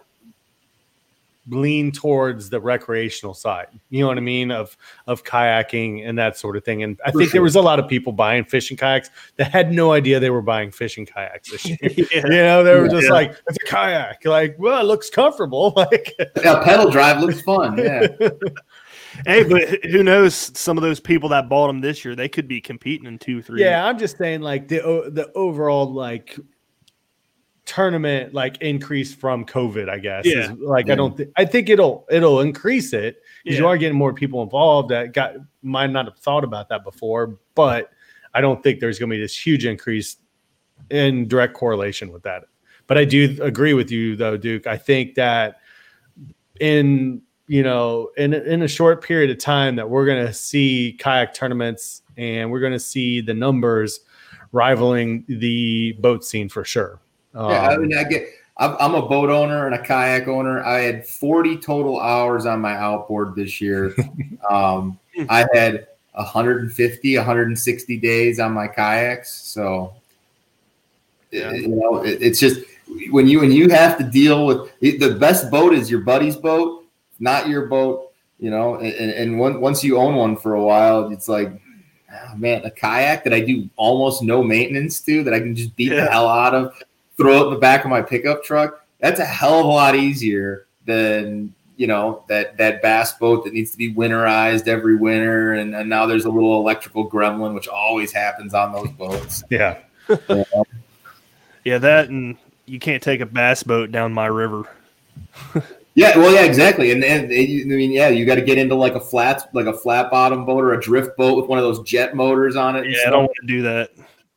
[1.50, 3.68] lean towards the recreational side.
[3.90, 4.78] You know what I mean of
[5.08, 6.84] of kayaking and that sort of thing.
[6.84, 7.38] And I For think sure.
[7.38, 10.42] there was a lot of people buying fishing kayaks that had no idea they were
[10.42, 11.78] buying fishing kayaks this year.
[11.82, 12.24] yeah.
[12.38, 13.14] You know, they were just yeah.
[13.14, 15.74] like, "It's a kayak." Like, well, it looks comfortable.
[15.88, 17.78] Like, yeah, pedal drive looks fun.
[17.78, 18.08] Yeah.
[19.26, 20.36] hey, but who knows?
[20.36, 23.42] Some of those people that bought them this year, they could be competing in two,
[23.42, 23.62] three.
[23.62, 24.80] Yeah, I'm just saying, like the
[25.14, 26.38] the overall like
[27.68, 30.26] tournament like increase from COVID, I guess.
[30.26, 30.52] Yeah.
[30.52, 30.94] Is, like yeah.
[30.94, 33.64] I don't th- I think it'll it'll increase it because yeah.
[33.64, 37.38] you are getting more people involved that got might not have thought about that before,
[37.54, 37.92] but
[38.34, 40.18] I don't think there's gonna be this huge increase
[40.90, 42.46] in direct correlation with that.
[42.88, 44.66] But I do agree with you though, Duke.
[44.66, 45.60] I think that
[46.62, 50.96] in you know in in a short period of time that we're going to see
[51.00, 54.00] kayak tournaments and we're going to see the numbers
[54.54, 57.02] rivaling the boat scene for sure
[57.36, 58.28] um, yeah, I mean, I get.
[58.60, 60.64] I'm a boat owner and a kayak owner.
[60.64, 63.96] I had 40 total hours on my outboard this year.
[64.50, 64.98] um,
[65.30, 69.32] I had 150, 160 days on my kayaks.
[69.32, 69.94] So,
[71.30, 71.52] yeah.
[71.52, 72.62] you know, it, it's just
[73.12, 76.84] when you when you have to deal with the best boat is your buddy's boat,
[77.20, 78.12] not your boat.
[78.40, 81.50] You know, and, and once you own one for a while, it's like,
[82.12, 85.76] oh, man, a kayak that I do almost no maintenance to, that I can just
[85.76, 86.06] beat yeah.
[86.06, 86.76] the hell out of
[87.18, 88.86] throw it in the back of my pickup truck.
[89.00, 93.54] That's a hell of a lot easier than you know that that bass boat that
[93.54, 97.68] needs to be winterized every winter, and, and now there's a little electrical gremlin, which
[97.68, 99.44] always happens on those boats.
[99.50, 99.78] yeah,
[101.64, 104.64] yeah, that and you can't take a bass boat down my river.
[105.98, 108.76] Yeah, well, yeah, exactly, and, and, and I mean, yeah, you got to get into
[108.76, 111.64] like a flat, like a flat bottom boat or a drift boat with one of
[111.64, 112.86] those jet motors on it.
[112.88, 113.90] Yeah, I don't want to do that.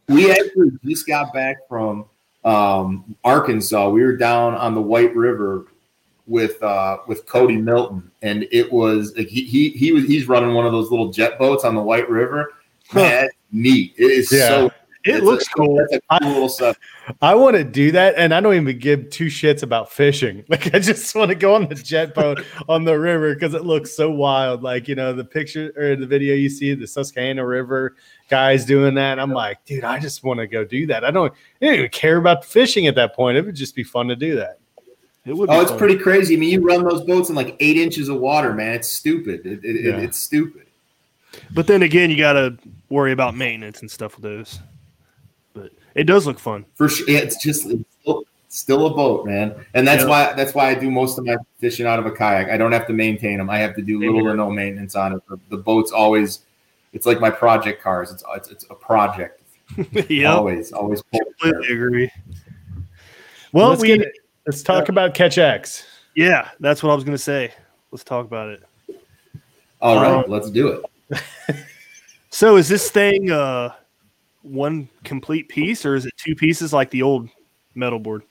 [0.09, 2.07] we actually just got back from
[2.45, 3.88] um, Arkansas.
[3.91, 5.66] We were down on the White River
[6.26, 10.55] with uh, with Cody Milton, and it was like he, he he was he's running
[10.55, 12.55] one of those little jet boats on the White River.
[12.93, 13.95] Man, neat.
[13.97, 14.49] It is Yeah.
[14.49, 14.70] so.
[15.03, 15.76] It it's looks a, cool.
[15.76, 16.78] That's a cool little stuff.
[17.22, 20.44] I want to do that, and I don't even give two shits about fishing.
[20.48, 23.64] Like I just want to go on the jet boat on the river because it
[23.64, 24.62] looks so wild.
[24.62, 27.96] Like you know the picture or the video you see the Susquehanna River
[28.28, 29.18] guys doing that.
[29.18, 31.05] I'm like, dude, I just want to go do that.
[31.05, 31.32] I don't,
[31.62, 33.38] I don't even care about fishing at that point.
[33.38, 34.59] It would just be fun to do that.
[35.24, 35.48] It would.
[35.48, 35.78] Be Oh, it's fun.
[35.78, 36.36] pretty crazy.
[36.36, 38.74] I mean, you run those boats in like eight inches of water, man.
[38.74, 39.46] It's stupid.
[39.46, 39.96] It, it, Yeah.
[39.96, 40.66] it, it's stupid.
[41.55, 42.57] But then again, you got to
[42.88, 44.61] worry about maintenance and stuff with those.
[46.01, 46.64] But it does look fun.
[46.74, 50.09] For sure, yeah, it's just it's still, still a boat, man, and that's Yeah.
[50.09, 52.48] why that's why I do most of my fishing out of a kayak.
[52.51, 53.51] I don't have to maintain them.
[53.51, 55.22] I have to do Same little or no maintenance on it.
[55.28, 56.40] The, the boat's always,
[56.92, 58.11] it's like my project cars.
[58.12, 59.42] It's it's, it's a project.
[60.09, 61.03] yeah, Always, always.
[61.03, 62.11] pull completely agree.
[63.53, 64.12] Well, let's we get.
[64.46, 65.84] Let's talk about Ketch X.
[66.16, 67.53] yeah, that's what I was going to say.
[67.92, 68.62] Let's talk about it.
[69.80, 70.68] All right, Um, let's do
[71.12, 71.26] it.
[72.32, 73.72] So, is this thing uh
[74.43, 77.28] one complete piece, or is it two pieces like the old
[77.74, 78.22] metal board?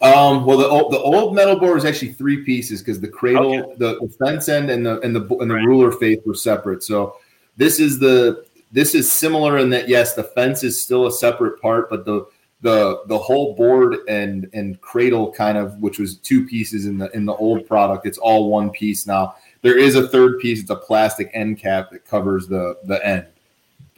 [0.00, 3.74] Um, well, the old, the old metal board was actually three pieces because the cradle,
[3.78, 6.82] the, the fence end, and the and the and the ruler face were separate.
[6.82, 7.16] So
[7.56, 11.60] this is the this is similar in that yes, the fence is still a separate
[11.60, 12.26] part, but the
[12.60, 17.10] the the whole board and and cradle kind of which was two pieces in the
[17.16, 19.36] in the old product, it's all one piece now.
[19.62, 20.60] There is a third piece.
[20.60, 23.26] It's a plastic end cap that covers the the end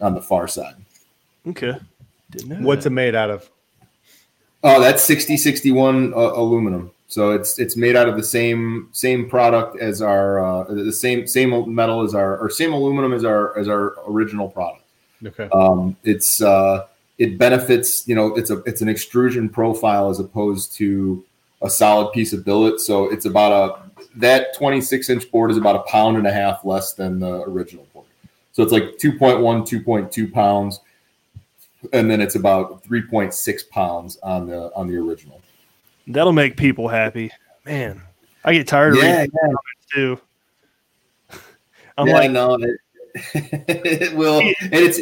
[0.00, 0.76] on the far side.
[1.46, 1.74] Okay,
[2.30, 2.66] didn't know.
[2.66, 2.90] What's that.
[2.90, 3.48] it made out of?
[4.62, 6.90] Oh, that's 6061 uh, aluminum.
[7.08, 11.26] So it's it's made out of the same same product as our uh, the same
[11.26, 14.82] same metal as our or same aluminum as our as our original product.
[15.24, 15.48] Okay.
[15.52, 16.86] Um, it's uh,
[17.18, 21.24] it benefits you know it's a it's an extrusion profile as opposed to
[21.62, 22.80] a solid piece of billet.
[22.80, 26.64] So it's about a that 26 inch board is about a pound and a half
[26.64, 28.06] less than the original board.
[28.52, 30.80] So it's like 2.1 2.2 pounds
[31.92, 35.40] and then it's about 3.6 pounds on the on the original.
[36.06, 37.30] That'll make people happy,
[37.64, 38.02] man.
[38.44, 40.20] I get tired of Yeah, reading comments too.
[41.98, 42.80] I'm yeah, like, no, it,
[43.68, 45.00] it will, and it's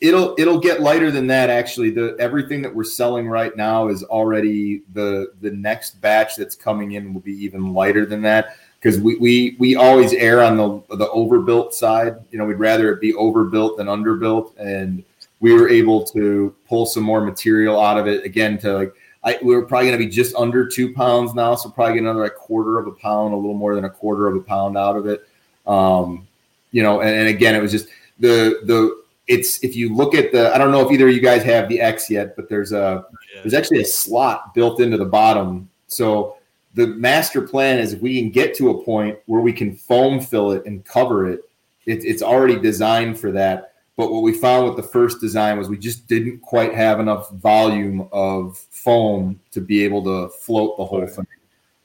[0.00, 1.50] it'll it'll get lighter than that.
[1.50, 6.54] Actually, the everything that we're selling right now is already the the next batch that's
[6.54, 10.56] coming in will be even lighter than that because we, we we always err on
[10.56, 12.16] the the overbuilt side.
[12.30, 15.04] You know, we'd rather it be overbuilt than underbuilt, and
[15.42, 18.94] we were able to pull some more material out of it again to like.
[19.24, 22.24] I, we're probably going to be just under two pounds now, so probably get another
[22.24, 24.96] a quarter of a pound, a little more than a quarter of a pound out
[24.96, 25.28] of it.
[25.64, 26.26] Um,
[26.72, 27.86] you know, and, and again, it was just
[28.18, 31.20] the the it's if you look at the I don't know if either of you
[31.20, 35.04] guys have the X yet, but there's a there's actually a slot built into the
[35.04, 35.68] bottom.
[35.86, 36.36] So
[36.74, 40.20] the master plan is if we can get to a point where we can foam
[40.20, 41.48] fill it and cover it,
[41.86, 43.71] it it's already designed for that.
[43.96, 47.30] But what we found with the first design was we just didn't quite have enough
[47.32, 51.26] volume of foam to be able to float the whole thing.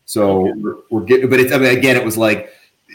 [0.06, 2.50] So we're, we're getting, but it's I mean again, it was like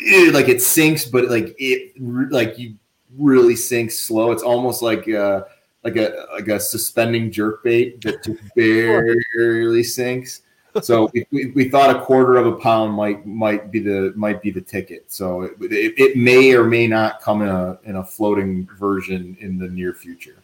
[0.07, 2.77] eh, like it sinks, but like it like you
[3.19, 4.33] really sinks slow.
[4.33, 5.43] It's almost like uh
[5.85, 10.41] like a like a suspending jerk bait that just barely sinks.
[10.81, 14.41] So we, we, we thought a quarter of a pound might might be the might
[14.41, 15.12] be the ticket.
[15.12, 19.37] So it, it, it may or may not come in a in a floating version
[19.41, 20.37] in the near future.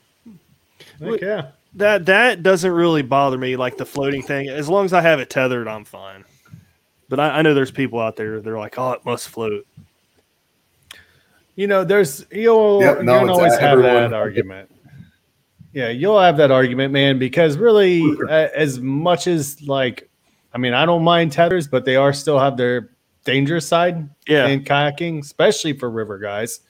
[1.01, 1.49] Heck yeah.
[1.75, 4.49] that that doesn't really bother me, like the floating thing.
[4.49, 6.25] As long as I have it tethered, I'm fine.
[7.09, 9.67] But I, I know there's people out there they're like, oh, it must float.
[11.57, 14.71] You know, there's you'll Yep, no, you can it's, always have everyone- that argument.
[15.75, 20.08] Yeah, you'll have that argument, man, because really, uh, as much as like,
[20.53, 22.91] I mean, I don't mind tethers, but they are still have their
[23.25, 24.47] dangerous side Yeah.
[24.47, 26.61] in kayaking, especially for river guys,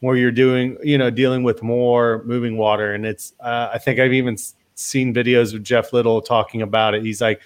[0.00, 2.94] where you're doing, you know, dealing with more moving water.
[2.94, 4.36] And it's, uh, I think I've even
[4.74, 7.02] seen videos of Jeff Little talking about it.
[7.02, 7.40] He's like,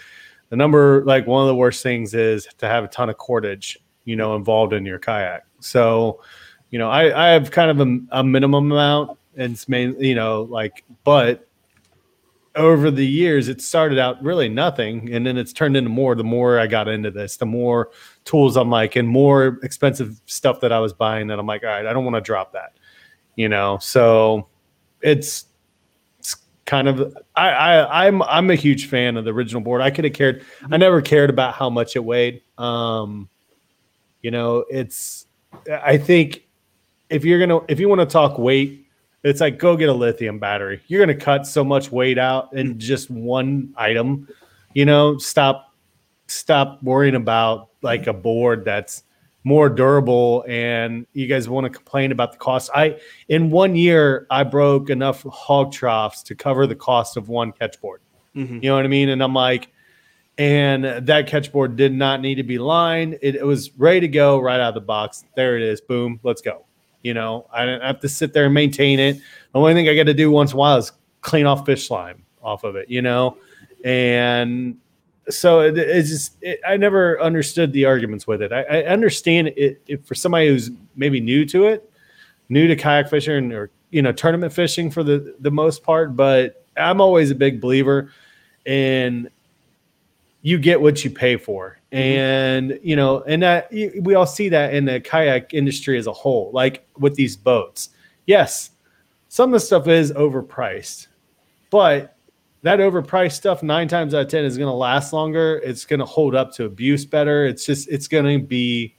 [0.49, 3.77] the number, like, one of the worst things is to have a ton of cordage,
[4.05, 5.45] you know, involved in your kayak.
[5.61, 6.23] So,
[6.71, 10.15] you know, I, I have kind of a, a minimum amount, and it's main, you
[10.15, 11.46] know, like, but
[12.57, 16.15] over the years, it started out really nothing, and then it's turned into more.
[16.15, 17.91] The more I got into this, the more
[18.25, 21.27] tools I'm like, and more expensive stuff that I was buying.
[21.29, 22.73] That I'm like, all right, I don't want to drop that,
[23.37, 23.79] you know.
[23.81, 24.49] So
[25.03, 25.47] it's,
[26.19, 29.83] it's kind of I, I I'm I'm a huge fan of the original board.
[29.83, 30.45] I could have cared.
[30.71, 32.43] I never cared about how much it weighed.
[32.59, 33.29] Um,
[34.23, 35.27] you know, it's
[35.71, 36.49] I think
[37.11, 38.86] if you're gonna if you want to talk weight,
[39.27, 40.81] it's like go get a lithium battery.
[40.87, 44.29] You're gonna cut so much weight out in just one item.
[44.75, 45.75] You know, stop
[46.29, 49.05] stop worrying about like a board that's
[49.45, 52.71] more durable and you guys want to complain about the cost.
[52.75, 52.99] I
[53.29, 57.81] in one year I broke enough hog troughs to cover the cost of one Ketch
[57.81, 58.01] board.
[58.35, 58.63] Mhm.
[58.63, 59.09] You know what I mean?
[59.09, 59.71] And I'm like,
[60.39, 63.19] and that Ketch board did not need to be lined.
[63.23, 65.25] It, it was ready to go right out of the box.
[65.35, 65.81] There it is.
[65.81, 66.21] Boom.
[66.23, 66.66] Let's go.
[67.07, 69.19] You know, I don't have to sit there and maintain it.
[69.53, 70.91] The only thing I got to do once in a while is
[71.21, 73.39] clean off fish slime off of it, you know?
[73.85, 74.77] And
[75.29, 78.53] so it, it's just, it, I never understood the arguments with it.
[78.53, 81.89] I, I understand it, it for somebody who's maybe new to it,
[82.49, 86.67] new to kayak fishing or, you know, tournament fishing for the, the most part, but
[86.77, 88.11] I'm always a big believer
[88.65, 89.31] in
[90.43, 92.73] you get what you pay for Mm-hmm.
[92.73, 96.13] and you know and that we all see that in the kayak industry as a
[96.13, 97.89] whole like with these boats
[98.27, 98.73] yes
[99.29, 101.07] some of the stuff is overpriced
[101.71, 102.19] but
[102.61, 106.01] that overpriced stuff nine times out of ten is going to last longer it's going
[106.01, 108.95] to hold up to abuse better it's just it's going to be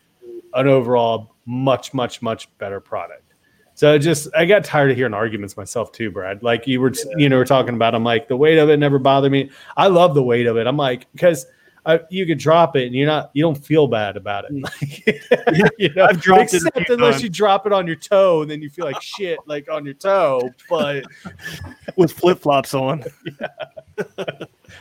[0.55, 3.33] an overall much much much better product
[3.75, 6.41] so just I got tired of hearing arguments myself too, Brad.
[6.41, 7.93] Like you were, you know, we're talking about.
[7.93, 9.51] I'm like the weight of it never bothered me.
[9.77, 10.65] I love the weight of it.
[10.65, 11.45] I'm like because
[11.87, 15.71] I, you could drop it and you're not, you don't feel bad about it.
[15.79, 17.23] you know, I've dropped except few unless times.
[17.23, 19.93] you drop it on your toe and then you feel like shit, like on your
[19.93, 20.49] toe.
[20.69, 21.05] But
[21.95, 23.05] with flip flops on.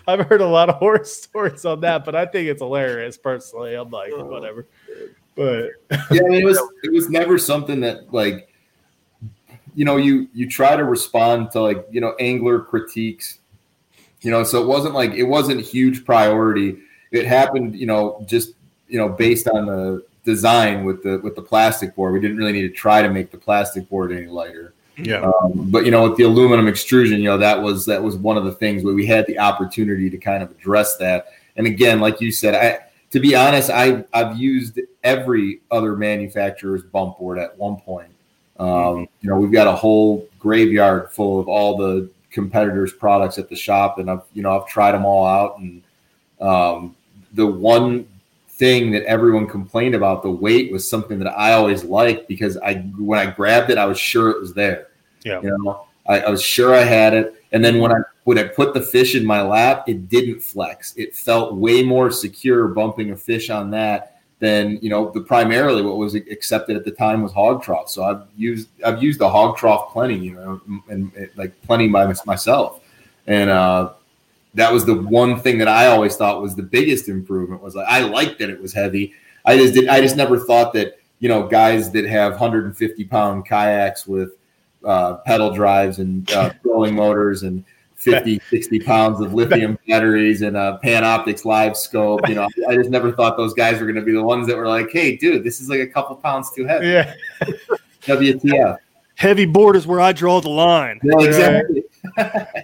[0.09, 3.75] I've heard a lot of horror stories on that, but I think it's hilarious personally.
[3.75, 4.67] I'm like, oh, whatever.
[5.37, 5.69] But
[6.11, 8.53] yeah, I mean, it was it was never something that like,
[9.77, 13.39] you know, you you try to respond to like you know angler critiques,
[14.23, 16.79] you know, so it wasn't like it wasn't huge priority.
[17.13, 18.53] It happened, you know, just
[18.89, 22.13] you know based on the design with the with the plastic board.
[22.13, 24.75] We didn't really need to try to make the plastic board any lighter.
[24.97, 25.21] Yeah.
[25.21, 28.37] Um, but you know, with the aluminum extrusion, you know, that was that was one
[28.37, 31.29] of the things where we had the opportunity to kind of address that.
[31.57, 36.83] And again, like you said, I to be honest, I I've used every other manufacturer's
[36.83, 38.11] bump board at one point.
[38.59, 43.49] Um, you know, we've got a whole graveyard full of all the competitors' products at
[43.49, 45.59] the shop, and I've you know I've tried them all out.
[45.59, 45.83] And
[46.41, 46.97] um,
[47.35, 48.07] the one
[48.49, 52.77] thing that everyone complained about the weight was something that I always liked because I
[52.99, 54.89] when I grabbed it, I was sure it was there.
[55.25, 55.41] Yeah.
[55.43, 57.35] You know, I, I was sure I had it.
[57.53, 60.95] And then when I when I put the fish in my lap, it didn't flex.
[60.97, 65.83] It felt way more secure bumping a fish on that than you know the primarily
[65.83, 67.89] what was accepted at the time was hog trough.
[67.89, 71.89] So I've used I've used the hog trough plenty, you know, and, and like plenty
[71.89, 72.81] by myself.
[73.27, 73.93] And uh,
[74.57, 77.87] that was the one thing that I always thought was the biggest improvement was like
[77.87, 79.15] I liked that it was heavy.
[79.45, 83.47] I just did I just never thought that you know guys that have 150 pound
[83.47, 84.33] kayaks with
[84.85, 87.65] uh, pedal drives and uh, trolling motors and
[87.97, 93.11] 50 60 pounds of lithium batteries and a Panoptix LiveScope you know i just never
[93.11, 95.63] thought those guys were going to be the ones that were like hey dude this
[95.63, 97.15] is like a couple pounds too heavy yeah,
[98.03, 98.77] wtf
[99.17, 101.01] Heavy board is where I draw the line.
[101.03, 101.83] yeah, exactly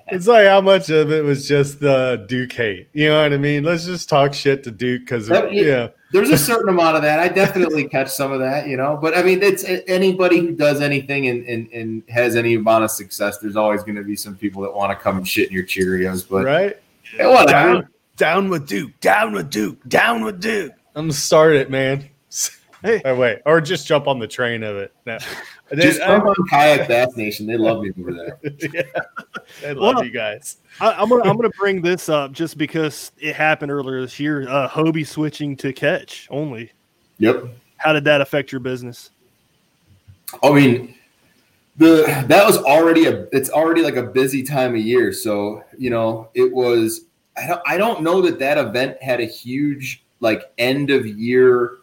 [0.08, 2.88] it's like how much of it was just the Duke hate.
[2.92, 3.64] You know what I mean?
[3.64, 5.88] Let's just talk shit to Duke because That- yeah.
[6.12, 7.18] there's a certain amount of that.
[7.18, 8.98] I definitely catch some of that, you know.
[9.00, 12.90] But I mean, it's anybody who does anything and, and, and has any amount of
[12.90, 13.38] success.
[13.38, 15.64] There's always going to be some people that want to come and shit in your
[15.64, 16.28] Cheerios.
[16.28, 16.76] But right?
[17.16, 17.50] hey, whatever.
[17.50, 20.72] Down, down with Duke, down with Duke, down with Duke.
[20.94, 22.08] I'm gonna start it, man.
[22.84, 23.00] Hey.
[23.04, 24.92] Oh, wait, or just jump on the train of it.
[25.06, 25.16] No.
[25.74, 27.46] Just I, come on Kayak Bass Nation.
[27.46, 28.38] They love me over there.
[28.74, 28.82] yeah.
[29.66, 30.58] I love Well, you guys.
[30.80, 34.48] I, I'm gonna I'm gonna bring this up just because it happened earlier this year.
[34.48, 36.72] Uh, Hobie switching to Ketch only.
[37.18, 37.46] Yep.
[37.78, 39.10] How did that affect your business?
[40.42, 40.94] I mean,
[41.76, 45.12] the that was already a it's already like a busy time of year.
[45.12, 47.02] So you know, it was.
[47.34, 51.78] I don't I don't know that that event had a huge like end of year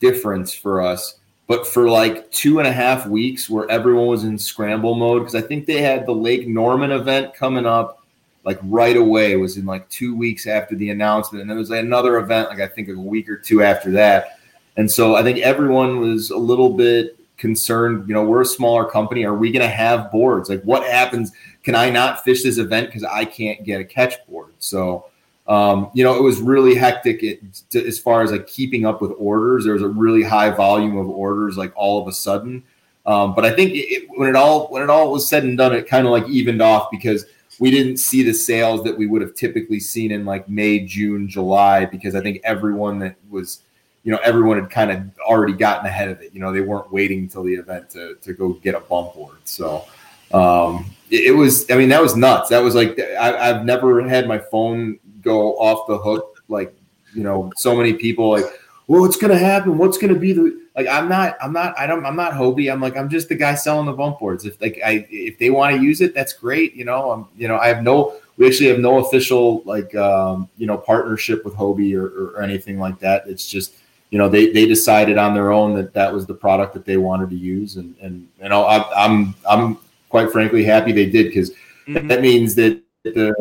[0.00, 1.19] difference for us,
[1.50, 5.34] but for like two and a half weeks where everyone was in scramble mode because
[5.34, 8.04] I think they had the Lake Norman event coming up
[8.44, 9.32] like right away.
[9.32, 12.60] It was in like two weeks after the announcement, and there was another event like
[12.60, 14.38] I think a week or two after that.
[14.76, 18.06] And so I think everyone was a little bit concerned.
[18.06, 19.24] You know, we're a smaller company.
[19.24, 20.48] Are we going to have boards?
[20.48, 21.32] Like, what happens?
[21.64, 24.52] Can I not fish this event because I can't get a Ketch board?
[24.60, 25.06] So,
[25.50, 29.02] um, you know, it was really hectic it, to, as far as like keeping up
[29.02, 29.64] with orders.
[29.64, 32.62] There was a really high volume of orders, like all of a sudden.
[33.04, 35.74] Um, but I think it, when it all when it all was said and done,
[35.74, 37.26] it kind of like evened off because
[37.58, 41.28] we didn't see the sales that we would have typically seen in like May, June,
[41.28, 43.62] July because I think everyone that was
[44.04, 46.32] you know everyone had kind of already gotten ahead of it.
[46.32, 49.38] You know, they weren't waiting until the event to to go get a bump board.
[49.42, 49.84] So
[50.32, 51.68] um, it, it was.
[51.72, 52.50] I mean, that was nuts.
[52.50, 56.74] That was like I, I've never had my phone go off the hook like
[57.14, 58.44] you know so many people like
[58.86, 59.78] well what's gonna happen?
[59.78, 62.72] What's gonna be the like i'm not i'm not i don't i'm not hobie.
[62.72, 64.44] I'm like i'm just the guy selling the bump boards.
[64.44, 67.10] If like i if they want to use it that's great you know?
[67.10, 70.76] I'm you know i have no we actually have no official like um you know
[70.78, 72.06] partnership with hobie or,
[72.36, 73.26] or anything like that.
[73.26, 73.74] It's just
[74.10, 76.96] you know they they decided on their own that that was the product that they
[76.96, 77.76] wanted to use.
[77.76, 81.52] And and you know i'm i'm, I'm quite frankly happy they did because
[81.86, 82.08] Mhm.
[82.08, 83.34] that means that the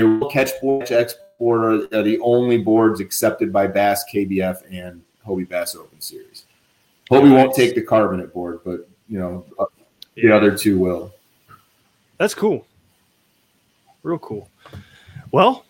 [0.00, 5.02] the World Ketch Board exporter are, are the only boards accepted by Bass KBF and
[5.26, 6.44] Hobie Bass Open Series.
[7.10, 9.66] Hobie won't take the Karbonate board, but you know uh,
[10.14, 10.34] the Yeah.
[10.36, 11.12] other two will.
[12.18, 12.66] That's cool.
[14.02, 14.48] Real cool.
[15.32, 15.64] Well,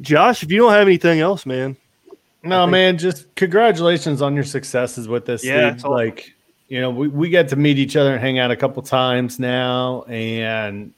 [0.00, 1.76] Josh, if you don't have anything else, man,
[2.42, 5.44] No, think- man, just congratulations on your successes with this.
[5.44, 5.92] Yeah, it's awesome.
[5.92, 6.32] like
[6.68, 9.38] you know, we, we get to meet each other and hang out a couple times
[9.38, 10.92] now, and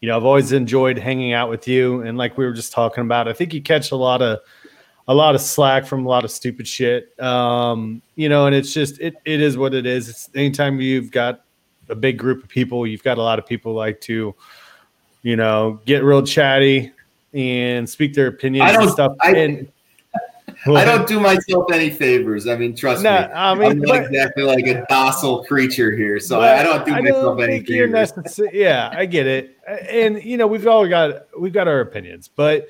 [0.00, 2.02] you know, I've always enjoyed hanging out with you.
[2.02, 4.38] And like we were just talking about, I think you catch a lot of
[5.08, 7.18] a lot of slack from a lot of stupid shit.
[7.20, 10.08] Um, you know, and it's just it it is what it is.
[10.08, 11.44] It's anytime you've got
[11.88, 14.34] a big group of people, you've got a lot of people like to,
[15.22, 16.92] you know, get real chatty
[17.32, 19.12] and speak their opinions and stuff.
[19.22, 19.72] I- and
[20.66, 22.46] I don't do myself any favors.
[22.46, 23.16] I mean, trust No, me.
[23.32, 26.92] I mean, I'm not but- exactly like a docile creature here, so I don't do
[26.92, 28.40] myself any think you're favors.
[28.52, 29.56] yeah, I get it,
[29.88, 32.68] and you know we've all got we've got our opinions, but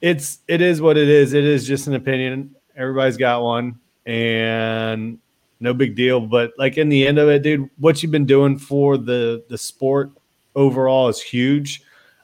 [0.00, 1.32] it's it is what it is.
[1.32, 2.54] It is just an opinion.
[2.76, 5.18] Everybody's got one, and
[5.58, 6.20] no big deal.
[6.20, 9.58] But like in the end of it, dude, what you've been doing for the the
[9.58, 10.10] sport
[10.54, 11.82] overall is huge.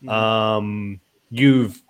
[0.09, 1.01] Um,
[1.31, 1.82] you've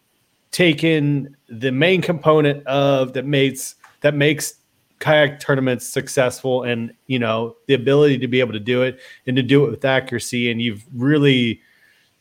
[0.52, 4.54] taken the main component of that makes that makes
[5.00, 9.34] kayak tournaments successful and you know the ability to be able to do it and
[9.34, 10.50] to do it with accuracy.
[10.50, 11.60] And you've really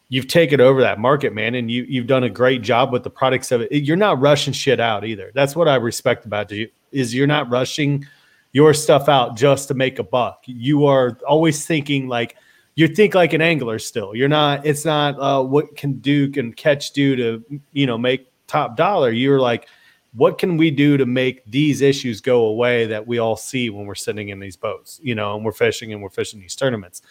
[0.10, 3.10] you've taken over that market man and you you've done a great job with the
[3.10, 3.72] products of it.
[3.72, 5.32] You're not rushing shit out either.
[5.36, 8.06] That's what i respect about you is you're not rushing
[8.54, 10.44] your stuff out just to make a buck.
[10.46, 12.36] You are always thinking like
[12.76, 16.56] you think like an angler still you're not it's not uh, what can duke and
[16.56, 19.68] Ketch do to you know make top dollar you're like
[20.14, 23.86] what can we do to make these issues go away that we all see when
[23.86, 27.02] we're sitting in these boats, you know, and we're fishing and we're fishing these tournaments.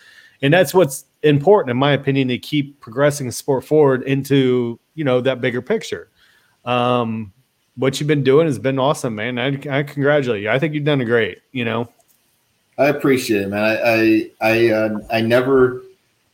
[0.43, 5.05] And that's what's important, in my opinion, to keep progressing the sport forward into, you
[5.05, 6.11] know, that bigger picture.
[6.65, 7.33] Um,
[7.77, 9.39] what you've been doing has been awesome, man.
[9.39, 10.51] I, I congratulate you.
[10.51, 11.89] I think you've done a great, you know.
[12.81, 13.62] I appreciate it, man.
[13.62, 15.83] I I I, uh, I never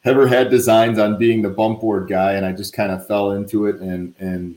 [0.05, 3.33] ever had designs on being the bump board guy, and I just kind of fell
[3.33, 4.57] into it, and and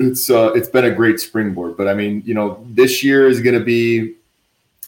[0.00, 1.76] it's uh it's been a great springboard.
[1.76, 4.16] But I mean, you know, this year is going to be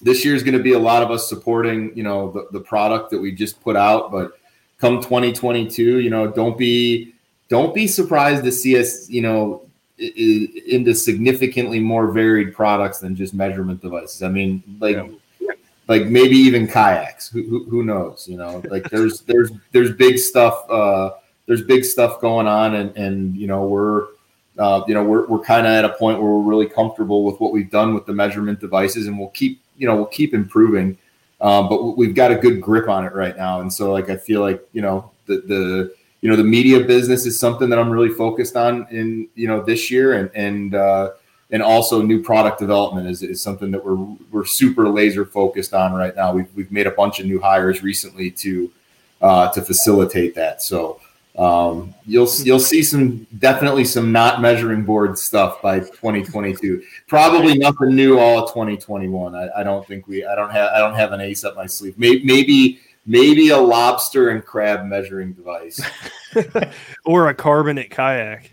[0.03, 2.61] this year is going to be a lot of us supporting, you know, the, the
[2.61, 4.11] product that we just put out.
[4.11, 4.33] But
[4.79, 7.15] come 2022, you know, don't be
[7.49, 9.63] don't be surprised to see us, you know,
[9.97, 14.25] into significantly more varied products than just measurement devices.
[14.25, 14.97] I mean, like
[15.91, 17.29] like maybe even kayaks.
[17.29, 18.29] Who, who, who knows?
[18.29, 20.65] You know, like there's there's there's big stuff.
[20.71, 21.11] Uh,
[21.47, 24.07] there's big stuff going on, and and you know we're
[24.57, 27.41] uh, you know we're we're kind of at a point where we're really comfortable with
[27.41, 30.97] what we've done with the measurement devices, and we'll keep you know we'll keep improving.
[31.41, 34.17] Um, but we've got a good grip on it right now, and so like I
[34.17, 37.91] feel like you know the the you know the media business is something that I'm
[37.91, 41.11] really focused on in you know this year, and and uh,
[41.53, 43.97] and also new product development is, is something that we're
[44.31, 46.33] we're super laser focused on right now.
[46.33, 48.71] We've we've made a bunch of new hires recently to
[49.21, 50.63] uh, to facilitate that.
[50.63, 51.01] So
[51.37, 56.83] um, you'll you'll see some definitely some not measuring board stuff by 2022.
[57.09, 59.35] Probably nothing new all of 2021.
[59.35, 61.67] I, I don't think we I don't have I don't have an ace up my
[61.67, 61.99] sleeve.
[61.99, 65.81] Maybe maybe maybe a lobster and crab measuring device.
[67.05, 68.51] or a Karbonate kayak.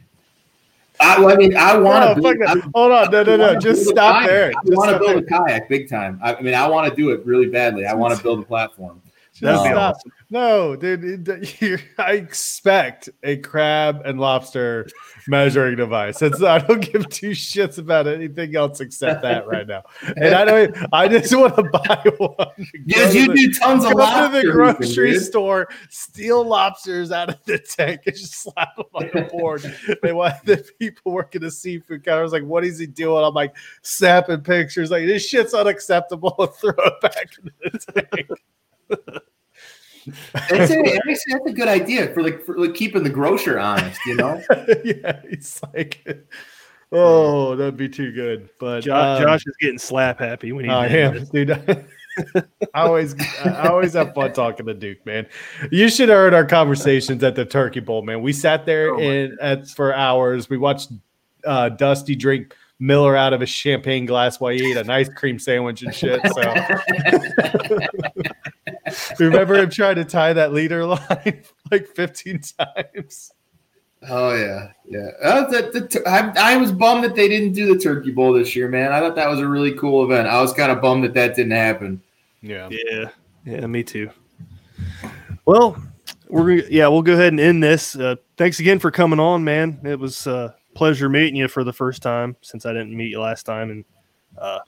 [0.99, 2.21] I, I mean, I want to.
[2.21, 2.69] That.
[2.73, 4.51] Hold on, no, no, no, just stop there.
[4.55, 6.19] I want to build a kayak big time.
[6.23, 7.85] I, I mean, I want to do it really badly.
[7.85, 9.01] I want to build a platform.
[9.43, 10.11] Um, awesome.
[10.31, 14.87] No, dude, it- you- I expect a crab and lobster
[15.27, 16.21] measuring device.
[16.21, 19.83] It's, I don't give two shits about anything else except that right now.
[20.15, 20.75] And I don't.
[20.93, 22.69] I just want to buy one.
[22.85, 25.21] Yes, you do tons of go to the grocery dude.
[25.21, 29.61] store, steal lobsters out of the tank, and just slap them on the board.
[30.01, 32.19] they want the people working the seafood counter.
[32.19, 34.91] I was like, "What is he doing?" I'm like, snapping pictures.
[34.91, 36.31] Like this shit's unacceptable.
[36.59, 38.05] Throw it back in the
[38.89, 39.19] tank.
[40.33, 43.99] That's a, actually, that's a good idea for like for like keeping the grocer honest.
[44.05, 44.41] You know.
[44.83, 46.25] yeah, it's like,
[46.91, 48.49] oh, that'd be too good.
[48.59, 50.71] But Josh, um, Josh is getting slap happy when he.
[50.71, 51.51] I am, dude.
[52.73, 55.27] I always, I always have fun talking to Duke, man.
[55.71, 58.21] You should have heard our conversations at the Turkey Bowl, man.
[58.21, 60.49] We sat there Oh in at for hours.
[60.49, 60.91] We watched
[61.45, 65.39] uh, Dusty drink Miller out of a champagne glass while he ate an ice cream
[65.39, 66.21] sandwich and shit.
[66.33, 66.41] So
[69.25, 73.31] remember him trying to tie that leader line like 15 times.
[74.07, 75.09] Oh yeah, yeah.
[75.23, 78.55] Uh, the, the, I, I was bummed that they didn't do the Turkey Bowl this
[78.55, 78.91] year, man.
[78.91, 80.27] I thought that was a really cool event.
[80.27, 82.01] I was kind of bummed that that didn't happen.
[82.41, 82.69] Yeah.
[82.69, 83.09] Yeah,
[83.43, 84.11] yeah, me too.
[85.45, 85.81] Well,
[86.29, 87.95] we're yeah, we'll go ahead and end this.
[87.95, 89.79] Uh, thanks again for coming on, man.
[89.83, 93.19] It was a pleasure meeting you for the first time since I didn't meet you
[93.19, 93.85] last time, and
[94.37, 94.59] uh,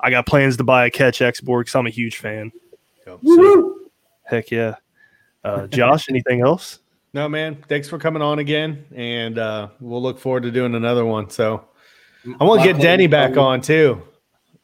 [0.00, 2.52] I got plans to buy a Ketch X board because I'm a huge fan.
[3.24, 3.76] So,
[4.24, 4.76] heck yeah,
[5.44, 6.06] uh, Josh.
[6.10, 6.80] anything else?
[7.14, 7.64] No, man.
[7.68, 11.30] Thanks for coming on again, and uh, we'll look forward to doing another one.
[11.30, 11.64] So
[12.38, 13.28] I want to get Denny pleasure.
[13.30, 14.02] back on too.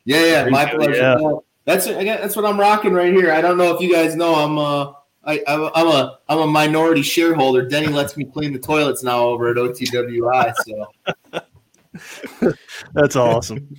[0.05, 0.95] Yeah, yeah, my pleasure.
[0.95, 1.33] yeah.
[1.65, 3.33] That's again, that's what I'm rocking right here.
[3.33, 4.93] I don't know if you guys know, I'm uh,
[5.25, 7.67] I, I'm a- I'm a I'm a minority shareholder.
[7.67, 10.53] Denny lets me clean the toilets now over at OTWI.
[10.67, 12.53] So
[12.93, 13.75] That's awesome.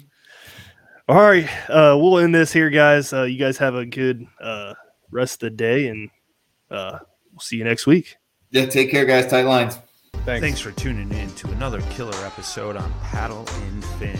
[1.07, 3.13] All right, uh, we'll end this here, guys.
[3.13, 4.73] Uh, you guys have a good uh,
[5.11, 6.09] rest of the day, and
[6.71, 6.97] uh,
[7.31, 8.15] we'll see you next week.
[8.49, 9.27] yeah, take care, guys.
[9.27, 9.77] Tight lines.
[10.25, 10.41] Thanks.
[10.41, 14.19] Thanks for tuning in to another killer episode on Paddle and Fin.